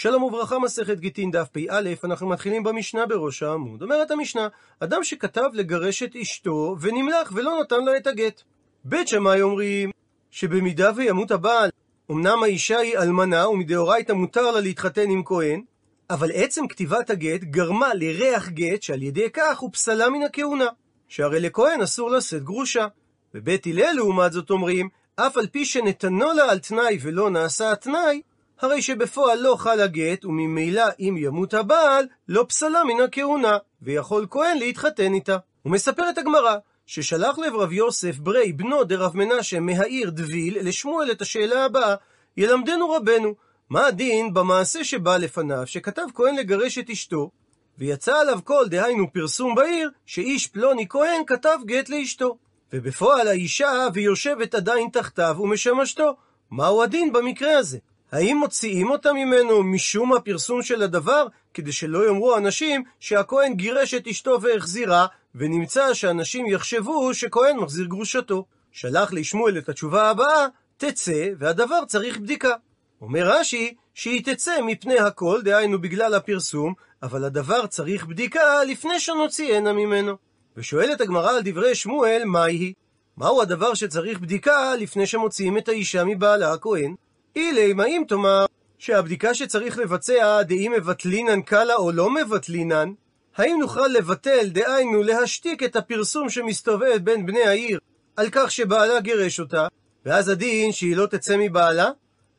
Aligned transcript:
שלום 0.00 0.22
וברכה, 0.22 0.58
מסכת 0.58 0.98
גיטין 0.98 1.30
דף 1.30 1.48
פ"א, 1.52 1.82
אנחנו 2.04 2.28
מתחילים 2.28 2.62
במשנה 2.62 3.06
בראש 3.06 3.42
העמוד. 3.42 3.82
אומרת 3.82 4.10
המשנה, 4.10 4.48
אדם 4.80 5.04
שכתב 5.04 5.48
לגרש 5.52 6.02
את 6.02 6.16
אשתו 6.16 6.76
ונמלך 6.80 7.32
ולא 7.34 7.60
נתן 7.60 7.84
לה 7.84 7.96
את 7.96 8.06
הגט. 8.06 8.42
בית 8.84 9.08
שמאי 9.08 9.42
אומרים 9.42 9.90
שבמידה 10.30 10.90
וימות 10.96 11.30
הבעל, 11.30 11.70
אמנם 12.10 12.42
האישה 12.42 12.78
היא 12.78 12.98
אלמנה 12.98 13.48
ומדאורייתא 13.48 14.12
מותר 14.12 14.50
לה 14.50 14.60
להתחתן 14.60 15.10
עם 15.10 15.22
כהן, 15.24 15.62
אבל 16.10 16.30
עצם 16.34 16.68
כתיבת 16.68 17.10
הגט 17.10 17.44
גרמה 17.44 17.94
לריח 17.94 18.48
גט 18.48 18.82
שעל 18.82 19.02
ידי 19.02 19.30
כך 19.32 19.58
הוא 19.58 19.72
פסלה 19.72 20.08
מן 20.08 20.22
הכהונה, 20.22 20.68
שהרי 21.08 21.40
לכהן 21.40 21.80
אסור 21.82 22.10
לשאת 22.10 22.42
גרושה. 22.42 22.86
בבית 23.34 23.66
הלל 23.66 23.92
לעומת 23.96 24.32
זאת 24.32 24.50
אומרים, 24.50 24.88
אף 25.16 25.36
על 25.36 25.46
פי 25.46 25.64
שנתנו 25.64 26.32
לה 26.32 26.50
על 26.50 26.58
תנאי 26.58 26.98
ולא 27.02 27.30
נעשה 27.30 27.72
התנאי, 27.72 28.20
הרי 28.60 28.82
שבפועל 28.82 29.38
לא 29.38 29.56
חל 29.58 29.80
הגט, 29.80 30.24
וממילא 30.24 30.84
אם 31.00 31.16
ימות 31.18 31.54
הבעל, 31.54 32.06
לא 32.28 32.44
פסלה 32.48 32.84
מן 32.84 33.00
הכהונה, 33.04 33.58
ויכול 33.82 34.26
כהן 34.30 34.58
להתחתן 34.58 35.14
איתה. 35.14 35.36
ומספרת 35.64 36.18
הגמרא, 36.18 36.56
ששלח 36.86 37.38
לב 37.38 37.54
רב 37.54 37.72
יוסף 37.72 38.18
ברי 38.18 38.52
בנו 38.52 38.84
דרב 38.84 39.16
מנשה 39.16 39.60
מהעיר 39.60 40.10
דביל 40.10 40.68
לשמואל 40.68 41.10
את 41.10 41.22
השאלה 41.22 41.64
הבאה, 41.64 41.94
ילמדנו 42.36 42.90
רבנו, 42.90 43.34
מה 43.70 43.86
הדין 43.86 44.34
במעשה 44.34 44.84
שבא 44.84 45.16
לפניו, 45.16 45.66
שכתב 45.66 46.06
כהן 46.14 46.36
לגרש 46.36 46.78
את 46.78 46.90
אשתו, 46.90 47.30
ויצא 47.78 48.18
עליו 48.18 48.38
קול, 48.44 48.68
דהיינו 48.68 49.12
פרסום 49.12 49.54
בעיר, 49.54 49.90
שאיש 50.06 50.46
פלוני 50.46 50.86
כהן 50.88 51.22
כתב 51.26 51.58
גט 51.66 51.88
לאשתו. 51.88 52.36
ובפועל 52.72 53.28
האישה 53.28 53.86
ויושבת 53.94 54.54
עדיין 54.54 54.88
תחתיו 54.92 55.36
ומשמשתו. 55.40 56.16
מהו 56.50 56.82
הדין 56.82 57.12
במקרה 57.12 57.58
הזה? 57.58 57.78
האם 58.12 58.36
מוציאים 58.36 58.90
אותה 58.90 59.12
ממנו 59.12 59.62
משום 59.62 60.12
הפרסום 60.12 60.62
של 60.62 60.82
הדבר, 60.82 61.26
כדי 61.54 61.72
שלא 61.72 62.06
יאמרו 62.06 62.36
אנשים 62.36 62.84
שהכהן 63.00 63.54
גירש 63.54 63.94
את 63.94 64.06
אשתו 64.06 64.38
והחזירה, 64.42 65.06
ונמצא 65.34 65.94
שאנשים 65.94 66.46
יחשבו 66.46 67.14
שכהן 67.14 67.56
מחזיר 67.56 67.86
גרושתו. 67.86 68.44
שלח 68.72 69.12
לשמואל 69.12 69.58
את 69.58 69.68
התשובה 69.68 70.10
הבאה, 70.10 70.46
תצא, 70.76 71.28
והדבר 71.38 71.84
צריך 71.86 72.18
בדיקה. 72.18 72.54
אומר 73.00 73.30
רש"י, 73.30 73.74
שהיא 73.94 74.24
תצא 74.24 74.62
מפני 74.62 74.98
הכל, 74.98 75.40
דהיינו 75.44 75.80
בגלל 75.80 76.14
הפרסום, 76.14 76.74
אבל 77.02 77.24
הדבר 77.24 77.66
צריך 77.66 78.06
בדיקה 78.06 78.64
לפני 78.64 79.00
שנוציאנה 79.00 79.72
ממנו. 79.72 80.16
ושואלת 80.56 81.00
הגמרא 81.00 81.30
על 81.30 81.40
דברי 81.44 81.74
שמואל, 81.74 82.22
מהי? 82.26 82.72
מהו 83.16 83.42
הדבר 83.42 83.74
שצריך 83.74 84.20
בדיקה 84.20 84.76
לפני 84.76 85.06
שמוציאים 85.06 85.58
את 85.58 85.68
האישה 85.68 86.04
מבעלה 86.04 86.52
הכהן? 86.52 86.94
אילם, 87.38 87.80
האם 87.80 88.02
תאמר 88.08 88.46
שהבדיקה 88.78 89.34
שצריך 89.34 89.78
לבצע, 89.78 90.42
דאם 90.42 90.72
מבטלינן 90.76 91.42
קלה 91.42 91.74
או 91.74 91.92
לא 91.92 92.10
מבטלינן, 92.10 92.92
האם 93.36 93.56
נוכל 93.60 93.86
לבטל, 93.86 94.48
דהיינו 94.48 95.02
להשתיק 95.02 95.62
את 95.62 95.76
הפרסום 95.76 96.30
שמסתובב 96.30 96.98
בין 97.04 97.26
בני 97.26 97.42
העיר 97.42 97.78
על 98.16 98.28
כך 98.32 98.50
שבעלה 98.50 99.00
גירש 99.00 99.40
אותה, 99.40 99.66
ואז 100.06 100.28
הדין 100.28 100.72
שהיא 100.72 100.96
לא 100.96 101.06
תצא 101.06 101.36
מבעלה? 101.38 101.90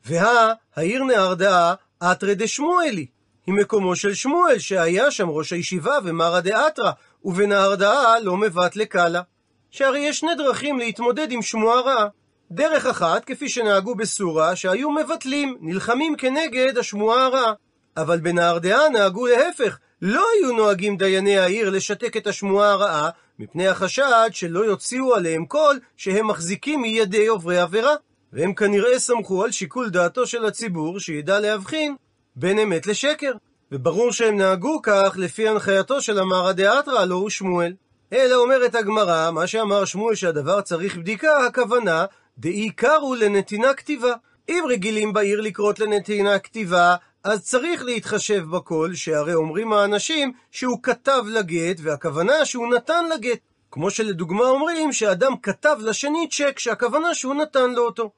והא, 0.04 0.52
העיר 0.76 1.04
נהרדאה, 1.04 1.74
אתרא 2.02 2.34
דשמואלי, 2.34 3.06
היא 3.46 3.54
מקומו 3.54 3.96
של 3.96 4.14
שמואל, 4.14 4.58
שהיה 4.58 5.10
שם 5.10 5.28
ראש 5.28 5.52
הישיבה 5.52 5.98
ומרא 6.04 6.40
דאתרא, 6.40 6.90
ובנהרדאה 7.24 8.20
לא 8.20 8.36
מבט 8.36 8.76
לקלה. 8.76 9.22
שהרי 9.70 9.98
יש 9.98 10.18
שני 10.18 10.34
דרכים 10.34 10.78
להתמודד 10.78 11.32
עם 11.32 11.42
שמועה 11.42 11.80
רעה. 11.80 12.06
דרך 12.52 12.86
אחת, 12.86 13.24
כפי 13.24 13.48
שנהגו 13.48 13.94
בסורה, 13.94 14.56
שהיו 14.56 14.90
מבטלים, 14.90 15.56
נלחמים 15.60 16.16
כנגד 16.16 16.78
השמועה 16.78 17.26
הרעה. 17.26 17.52
אבל 17.96 18.20
בנהרדעה 18.20 18.88
נהגו 18.88 19.26
להפך, 19.26 19.78
לא 20.02 20.24
היו 20.34 20.52
נוהגים 20.52 20.96
דייני 20.96 21.38
העיר 21.38 21.70
לשתק 21.70 22.16
את 22.16 22.26
השמועה 22.26 22.70
הרעה, 22.70 23.08
מפני 23.38 23.68
החשד 23.68 24.28
שלא 24.32 24.60
יוציאו 24.60 25.14
עליהם 25.14 25.46
קול 25.46 25.80
שהם 25.96 26.28
מחזיקים 26.28 26.82
מידי 26.82 27.26
עוברי 27.26 27.58
עבירה. 27.58 27.94
והם 28.32 28.54
כנראה 28.54 28.98
סמכו 28.98 29.44
על 29.44 29.50
שיקול 29.50 29.90
דעתו 29.90 30.26
של 30.26 30.44
הציבור, 30.44 31.00
שידע 31.00 31.40
להבחין 31.40 31.96
בין 32.36 32.58
אמת 32.58 32.86
לשקר. 32.86 33.32
וברור 33.72 34.12
שהם 34.12 34.36
נהגו 34.36 34.80
כך 34.82 35.14
לפי 35.16 35.48
הנחייתו 35.48 36.02
של 36.02 36.18
המרא 36.18 36.52
דאתרא, 36.52 36.98
הלא 36.98 37.14
הוא 37.14 37.30
שמואל. 37.30 37.72
אלא 38.12 38.36
אומרת 38.36 38.74
הגמרא, 38.74 39.30
מה 39.30 39.46
שאמר 39.46 39.84
שמואל 39.84 40.14
שהדבר 40.14 40.60
צריך 40.60 40.96
בדיקה, 40.96 41.46
הכוונה, 41.46 42.04
דעיקר 42.40 42.96
הוא 42.96 43.16
לנתינה 43.16 43.74
כתיבה. 43.74 44.12
אם 44.48 44.64
רגילים 44.68 45.12
בעיר 45.12 45.40
לקרות 45.40 45.80
לנתינה 45.80 46.38
כתיבה, 46.38 46.96
אז 47.24 47.42
צריך 47.42 47.84
להתחשב 47.84 48.44
בכל, 48.50 48.94
שהרי 48.94 49.34
אומרים 49.34 49.72
האנשים 49.72 50.32
שהוא 50.50 50.78
כתב 50.82 51.24
לגט, 51.28 51.76
והכוונה 51.82 52.44
שהוא 52.44 52.74
נתן 52.74 53.04
לגט. 53.14 53.38
כמו 53.70 53.90
שלדוגמה 53.90 54.44
אומרים 54.44 54.92
שאדם 54.92 55.32
כתב 55.42 55.76
לשני 55.80 56.28
צ'ק, 56.30 56.58
שהכוונה 56.58 57.14
שהוא 57.14 57.34
נתן 57.34 57.70
לו 57.70 57.82
אותו. 57.82 58.10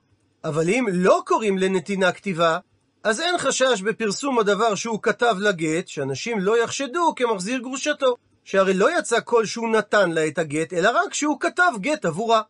אבל 0.44 0.68
אם 0.68 0.86
לא 0.92 1.22
קוראים 1.26 1.58
לנתינה 1.58 2.12
כתיבה, 2.12 2.58
אז 3.04 3.20
אין 3.20 3.38
חשש 3.38 3.82
בפרסום 3.82 4.38
הדבר 4.38 4.74
שהוא 4.74 5.02
כתב 5.02 5.36
לגט, 5.40 5.88
שאנשים 5.88 6.40
לא 6.40 6.62
יחשדו 6.64 7.14
כמחזיר 7.16 7.58
גרושתו. 7.58 8.16
שהרי 8.44 8.74
לא 8.74 8.98
יצא 8.98 9.18
כל 9.24 9.46
שהוא 9.46 9.68
נתן 9.68 10.10
לה 10.10 10.26
את 10.26 10.38
הגט, 10.38 10.72
אלא 10.72 10.90
רק 10.94 11.14
שהוא 11.14 11.40
כתב 11.40 11.72
גט 11.80 12.04
עבורה. 12.04 12.42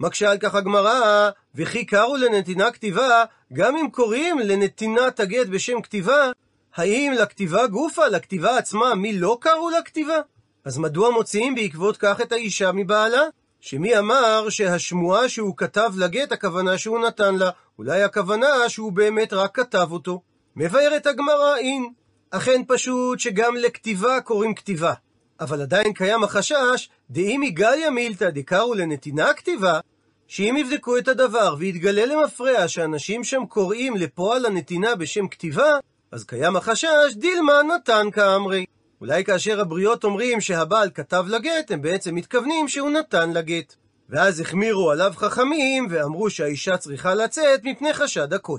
מקשה 0.00 0.30
על 0.30 0.38
כך 0.38 0.54
הגמרא, 0.54 1.30
וכי 1.54 1.84
קראו 1.84 2.16
לנתינה 2.16 2.70
כתיבה, 2.70 3.24
גם 3.52 3.76
אם 3.76 3.90
קוראים 3.90 4.38
לנתינת 4.38 5.20
הגט 5.20 5.46
בשם 5.46 5.80
כתיבה, 5.80 6.30
האם 6.74 7.12
לכתיבה 7.18 7.66
גופה, 7.66 8.08
לכתיבה 8.08 8.58
עצמה, 8.58 8.94
מי 8.94 9.18
לא 9.18 9.38
קראו 9.40 9.70
לכתיבה? 9.70 10.18
אז 10.64 10.78
מדוע 10.78 11.10
מוציאים 11.10 11.54
בעקבות 11.54 11.96
כך 11.96 12.20
את 12.20 12.32
האישה 12.32 12.72
מבעלה? 12.72 13.22
שמי 13.60 13.98
אמר 13.98 14.48
שהשמועה 14.48 15.28
שהוא 15.28 15.56
כתב 15.56 15.92
לגט, 15.96 16.32
הכוונה 16.32 16.78
שהוא 16.78 16.98
נתן 16.98 17.34
לה, 17.34 17.50
אולי 17.78 18.02
הכוונה 18.02 18.68
שהוא 18.68 18.92
באמת 18.92 19.32
רק 19.32 19.56
כתב 19.56 19.88
אותו. 19.90 20.22
מבארת 20.56 21.06
הגמרא 21.06 21.56
אין. 21.56 21.92
אכן 22.30 22.62
פשוט 22.68 23.20
שגם 23.20 23.56
לכתיבה 23.56 24.20
קוראים 24.20 24.54
כתיבה. 24.54 24.92
אבל 25.40 25.62
עדיין 25.62 25.92
קיים 25.92 26.24
החשש, 26.24 26.88
דאם 27.10 27.42
יגליה 27.42 27.90
מילתא 27.90 28.30
דקרו 28.30 28.74
לנתינה 28.74 29.34
כתיבה, 29.34 29.80
שאם 30.28 30.56
יבדקו 30.58 30.98
את 30.98 31.08
הדבר 31.08 31.54
ויתגלה 31.58 32.06
למפרע 32.06 32.68
שאנשים 32.68 33.24
שם 33.24 33.46
קוראים 33.48 33.96
לפועל 33.96 34.46
הנתינה 34.46 34.94
בשם 34.94 35.28
כתיבה, 35.28 35.70
אז 36.12 36.24
קיים 36.24 36.56
החשש 36.56 37.14
דילמה 37.14 37.62
נתן 37.62 38.06
כאמרי. 38.12 38.64
אולי 39.00 39.24
כאשר 39.24 39.60
הבריות 39.60 40.04
אומרים 40.04 40.40
שהבעל 40.40 40.90
כתב 40.90 41.24
לגט, 41.28 41.70
הם 41.70 41.82
בעצם 41.82 42.14
מתכוונים 42.14 42.68
שהוא 42.68 42.90
נתן 42.90 43.32
לגט. 43.32 43.74
ואז 44.08 44.40
החמירו 44.40 44.90
עליו 44.90 45.12
חכמים, 45.16 45.86
ואמרו 45.90 46.30
שהאישה 46.30 46.76
צריכה 46.76 47.14
לצאת 47.14 47.60
מפני 47.64 47.94
חשד 47.94 48.32
הכל. 48.32 48.58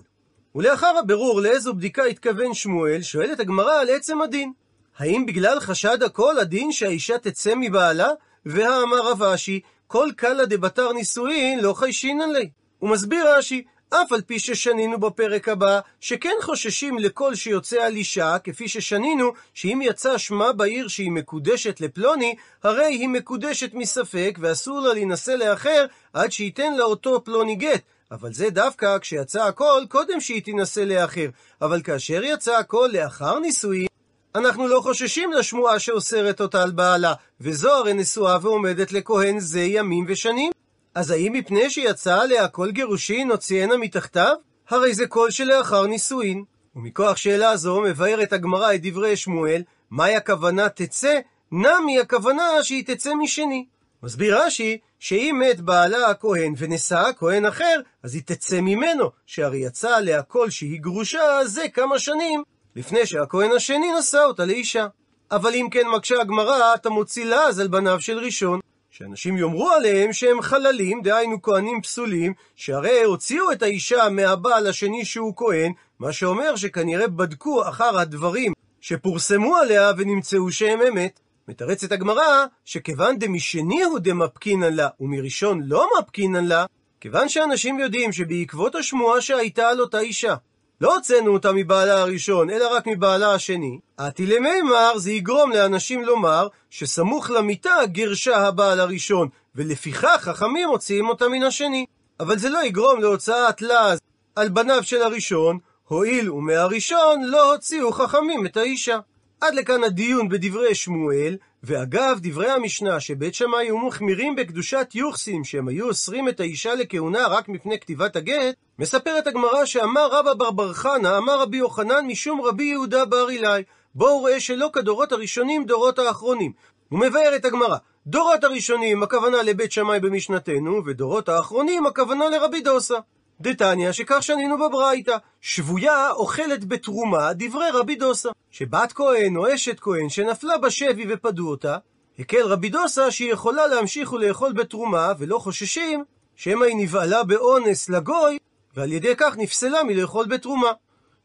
ולאחר 0.56 0.98
הבירור 1.00 1.42
לאיזו 1.42 1.74
בדיקה 1.74 2.04
התכוון 2.04 2.54
שמואל, 2.54 3.02
שואלת 3.02 3.40
הגמרא 3.40 3.74
על 3.74 3.90
עצם 3.90 4.22
הדין. 4.22 4.54
האם 4.98 5.26
בגלל 5.26 5.60
חשד 5.60 6.04
הכל 6.04 6.40
הדין 6.40 6.72
שהאישה 6.72 7.18
תצא 7.18 7.54
מבעלה? 7.56 8.10
והאמר 8.46 9.12
רב 9.12 9.24
אשי, 9.24 9.60
כל 9.88 10.10
קלה 10.18 10.46
דבתר 10.46 10.94
נישואין 10.94 11.60
לא 11.60 11.74
חיישינן 11.74 12.30
לי. 12.30 12.50
הוא 12.80 12.90
מסביר 12.90 13.38
רש"י, 13.38 13.64
אף 13.90 14.12
על 14.12 14.22
פי 14.22 14.40
ששנינו 14.40 15.00
בפרק 15.00 15.50
הבא, 15.50 15.80
שכן 16.00 16.36
חוששים 16.42 17.00
לכל 17.00 17.36
שיוצא 17.36 17.84
על 17.84 17.96
אישה, 17.96 18.38
כפי 18.44 18.68
ששנינו, 18.68 19.32
שאם 19.54 19.80
יצא 19.84 20.18
שמה 20.18 20.54
בעיר 20.54 20.88
שהיא 20.88 21.12
מקודשת 21.12 21.82
לפלוני, 21.82 22.36
הרי 22.64 22.86
היא 22.86 23.10
מקודשת 23.10 23.74
מספק, 23.74 24.38
ואסור 24.42 24.80
לה 24.80 24.94
להינשא 24.94 25.32
לאחר, 25.32 25.86
עד 26.14 26.32
שייתן 26.32 26.74
לה 26.74 26.84
אותו 26.84 27.24
פלוני 27.24 27.56
גט. 27.56 27.82
אבל 28.12 28.34
זה 28.34 28.50
דווקא 28.50 28.98
כשיצא 29.00 29.44
הכל 29.44 29.84
קודם 29.90 30.22
שהיא 30.22 30.44
תינשא 30.44 30.80
לאחר. 30.80 31.28
אבל 31.62 31.82
כאשר 31.82 32.24
יצא 32.24 32.58
הכל 32.58 32.90
לאחר 32.94 33.40
נישואין, 33.40 33.88
אנחנו 34.36 34.68
לא 34.68 34.80
חוששים 34.80 35.32
לשמועה 35.32 35.80
שאוסרת 35.80 36.42
אותה 36.42 36.64
על 36.64 36.72
בעלה, 36.72 37.14
וזו 37.42 37.72
הרי 37.72 37.94
נשואה 37.94 38.38
ועומדת 38.42 38.92
לכהן 38.92 39.40
זה 39.40 39.62
ימים 39.62 40.06
ושנים. 40.08 40.52
אז 40.96 41.12
האם 41.12 41.34
מפני 41.34 41.70
שיצא 41.70 42.22
עליה 42.22 42.48
כל 42.48 42.72
גירושין 42.72 43.32
הוציאנה 43.32 43.78
מתחתיו? 43.78 44.36
הרי 44.70 44.94
זה 44.94 45.08
כל 45.08 45.32
שלאחר 45.32 45.88
נישואין. 45.88 46.44
ומכוח 46.76 47.18
שאלה 47.18 47.58
זו 47.58 47.82
מבארת 47.82 48.34
הגמרא 48.34 48.74
את 48.74 48.82
דברי 48.82 49.16
שמואל, 49.16 49.62
מהי 49.92 50.16
הכוונה 50.16 50.70
תצא? 50.70 51.20
נמי 51.52 52.00
הכוונה 52.00 52.64
שהיא 52.64 52.84
תצא 52.86 53.14
משני. 53.14 53.66
מסביר 54.04 54.42
רש"י, 54.42 54.78
שאם 55.00 55.42
מת 55.44 55.62
בעלה 55.62 56.08
הכהן 56.08 56.54
ונשא 56.58 57.04
כהן 57.18 57.46
אחר, 57.46 57.82
אז 58.04 58.16
היא 58.16 58.24
תצא 58.26 58.62
ממנו, 58.62 59.12
שהרי 59.26 59.58
יצא 59.58 59.96
עליה 59.96 60.22
כל 60.22 60.50
שהיא 60.50 60.82
גרושה 60.82 61.46
זה 61.46 61.70
כמה 61.74 62.00
שנים, 62.00 62.44
לפני 62.76 63.06
שהכהן 63.06 63.52
השני 63.52 63.88
נשא 64.00 64.24
אותה 64.24 64.46
לאישה. 64.46 64.88
אבל 65.32 65.56
אם 65.56 65.68
כן 65.72 65.88
מקשה 65.96 66.22
הגמרא, 66.22 66.76
אתה 66.76 66.90
מוציא 66.90 67.26
לעז 67.26 67.60
על 67.60 67.68
בניו 67.68 68.02
של 68.02 68.18
ראשון. 68.18 68.60
שאנשים 68.90 69.38
יאמרו 69.38 69.70
עליהם 69.70 70.14
שהם 70.14 70.42
חללים, 70.42 71.02
דהיינו 71.02 71.42
כהנים 71.42 71.82
פסולים, 71.82 72.34
שהרי 72.56 73.04
הוציאו 73.04 73.52
את 73.52 73.62
האישה 73.62 74.10
מהבעל 74.10 74.68
השני 74.68 75.06
שהוא 75.06 75.34
כהן, 75.36 75.74
מה 76.00 76.14
שאומר 76.14 76.56
שכנראה 76.56 77.08
בדקו 77.08 77.70
אחר 77.70 78.00
הדברים 78.00 78.54
שפורסמו 78.82 79.56
עליה 79.56 79.92
ונמצאו 79.98 80.52
שהם 80.52 80.80
אמת. 80.82 81.20
מתרצת 81.48 81.92
הגמרא, 81.92 82.46
שכיוון 82.66 83.20
דמשני 83.20 83.84
הוא 83.84 84.00
דמפקינן 84.00 84.74
לה, 84.74 84.88
ומראשון 85.00 85.62
לא 85.64 85.90
מפקינן 86.00 86.46
לה, 86.46 86.66
כיוון 87.02 87.30
שאנשים 87.30 87.80
יודעים 87.80 88.12
שבעקבות 88.12 88.76
השמועה 88.76 89.22
שהייתה 89.22 89.70
על 89.70 89.82
אותה 89.82 90.00
אישה, 90.00 90.36
לא 90.82 90.96
הוצאנו 90.96 91.34
אותה 91.34 91.52
מבעלה 91.52 92.02
הראשון, 92.02 92.50
אלא 92.50 92.76
רק 92.76 92.88
מבעלה 92.88 93.34
השני, 93.34 93.80
עתי 93.98 94.26
למימר 94.26 94.98
זה 94.98 95.12
יגרום 95.12 95.52
לאנשים 95.52 96.04
לומר 96.04 96.48
שסמוך 96.70 97.30
למיטה 97.30 97.76
גרשה 97.86 98.38
הבעל 98.38 98.80
הראשון, 98.80 99.28
ולפיכך 99.56 100.20
חכמים 100.22 100.70
מוציאים 100.70 101.10
אותה 101.10 101.28
מן 101.28 101.44
השני. 101.44 101.86
אבל 102.20 102.38
זה 102.38 102.50
לא 102.50 102.64
יגרום 102.64 103.02
להוצאת 103.02 103.62
לעז 103.62 104.00
על 104.36 104.50
בניו 104.50 104.84
של 104.84 105.02
הראשון, 105.02 105.60
הואיל 105.88 106.32
ומהראשון 106.32 107.24
לא 107.24 107.54
הוציאו 107.54 107.92
חכמים 107.92 108.46
את 108.46 108.58
האישה. 108.58 109.00
עד 109.42 109.54
לכאן 109.54 109.84
הדיון 109.84 110.30
בדברי 110.30 110.76
שמואל, 110.76 111.38
ואגב, 111.68 112.20
דברי 112.22 112.50
המשנה 112.50 113.00
שבית 113.00 113.34
שמאי 113.34 113.66
היו 113.66 113.78
מחמירים 113.78 114.36
בקדושת 114.36 114.88
יוחסין, 114.94 115.44
שהם 115.44 115.68
היו 115.68 115.88
אוסרים 115.88 116.30
את 116.30 116.40
האישה 116.40 116.76
לכהונה 116.76 117.28
רק 117.28 117.50
מפני 117.50 117.80
כתיבת 117.80 118.16
הגט, 118.16 118.56
מספרת 118.80 119.28
הגמרא 119.28 119.66
שאמר 119.66 120.08
רבא 120.12 120.34
בר 120.34 120.52
בר 120.52 120.74
חנא, 120.74 121.18
אמר 121.18 121.42
רבי 121.42 121.58
יוחנן 121.58 122.06
משום 122.08 122.42
רבי 122.42 122.64
יהודה 122.64 123.06
בר 123.06 123.30
אילאי, 123.30 123.64
בואו 123.96 124.24
ראה 124.24 124.40
שלא 124.40 124.70
כדורות 124.74 125.12
הראשונים 125.12 125.66
דורות 125.66 126.00
האחרונים. 126.00 126.52
הוא 126.90 127.00
מבאר 127.00 127.36
את 127.36 127.46
הגמרא. 127.46 127.78
דורות 128.08 128.44
הראשונים 128.44 129.04
הכוונה 129.04 129.44
לבית 129.44 129.72
שמאי 129.72 130.00
במשנתנו, 130.00 130.86
ודורות 130.86 131.30
האחרונים 131.30 131.86
הכוונה 131.86 132.30
לרבי 132.30 132.62
דוסה. 132.62 132.98
דתניא, 133.42 133.92
שכך 133.92 134.24
שנינו 134.24 134.58
בברייתא, 134.58 135.18
שבויה 135.42 136.12
אוכלת 136.12 136.66
בתרומה 136.66 137.34
דברי 137.34 137.70
רבי 137.74 137.96
דוסה, 137.96 138.30
שבת 138.52 138.94
כהן 138.94 139.38
או 139.38 139.54
אשת 139.54 139.80
כהן 139.80 140.10
שנפלה 140.10 140.58
בשבי 140.58 141.06
ופדו 141.10 141.50
אותה, 141.50 141.78
הקל 142.20 142.46
רבי 142.46 142.70
דוסה 142.70 143.12
שהיא 143.12 143.32
יכולה 143.32 143.68
להמשיך 143.68 144.14
ולאכול 144.14 144.54
בתרומה, 144.54 145.14
ולא 145.20 145.38
חוששים 145.38 146.04
שמא 146.36 146.66
היא 146.66 146.76
נבעלה 146.78 147.24
באונס 147.24 147.90
לגוי, 147.90 148.38
ועל 148.76 148.92
ידי 148.92 149.14
כך 149.18 149.38
נפסלה 149.38 149.84
מלאכול 149.84 150.28
בתרומה. 150.28 150.72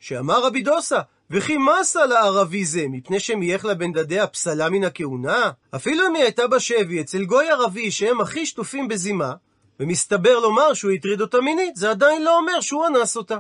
שאמר 0.01 0.47
רבי 0.47 0.63
דוסה, 0.63 1.01
וכי 1.31 1.57
מסה 1.57 2.07
לערבי 2.07 2.65
זה, 2.65 2.85
מפני 2.89 3.21
שמייך 3.21 3.65
לה 3.65 3.75
בן 3.75 3.93
דדיה 3.93 4.27
פסלה 4.27 4.71
מן 4.71 4.85
הכהונה? 4.85 5.51
אפילו 5.77 6.07
אם 6.07 6.15
היא 6.15 6.25
הייתה 6.25 6.47
בשבי 6.47 7.01
אצל 7.01 7.25
גוי 7.25 7.51
ערבי 7.51 7.91
שהם 7.91 8.21
הכי 8.21 8.47
שטופים 8.47 8.89
בזימה, 8.89 9.35
ומסתבר 9.81 10.39
לומר 10.39 10.75
שהוא 10.75 10.93
הטריד 10.93 11.21
אותה 11.21 11.41
מינית, 11.41 11.77
זה 11.77 11.91
עדיין 11.91 12.23
לא 12.23 12.39
אומר 12.39 12.61
שהוא 12.61 12.87
אנס 12.87 13.17
אותה. 13.17 13.39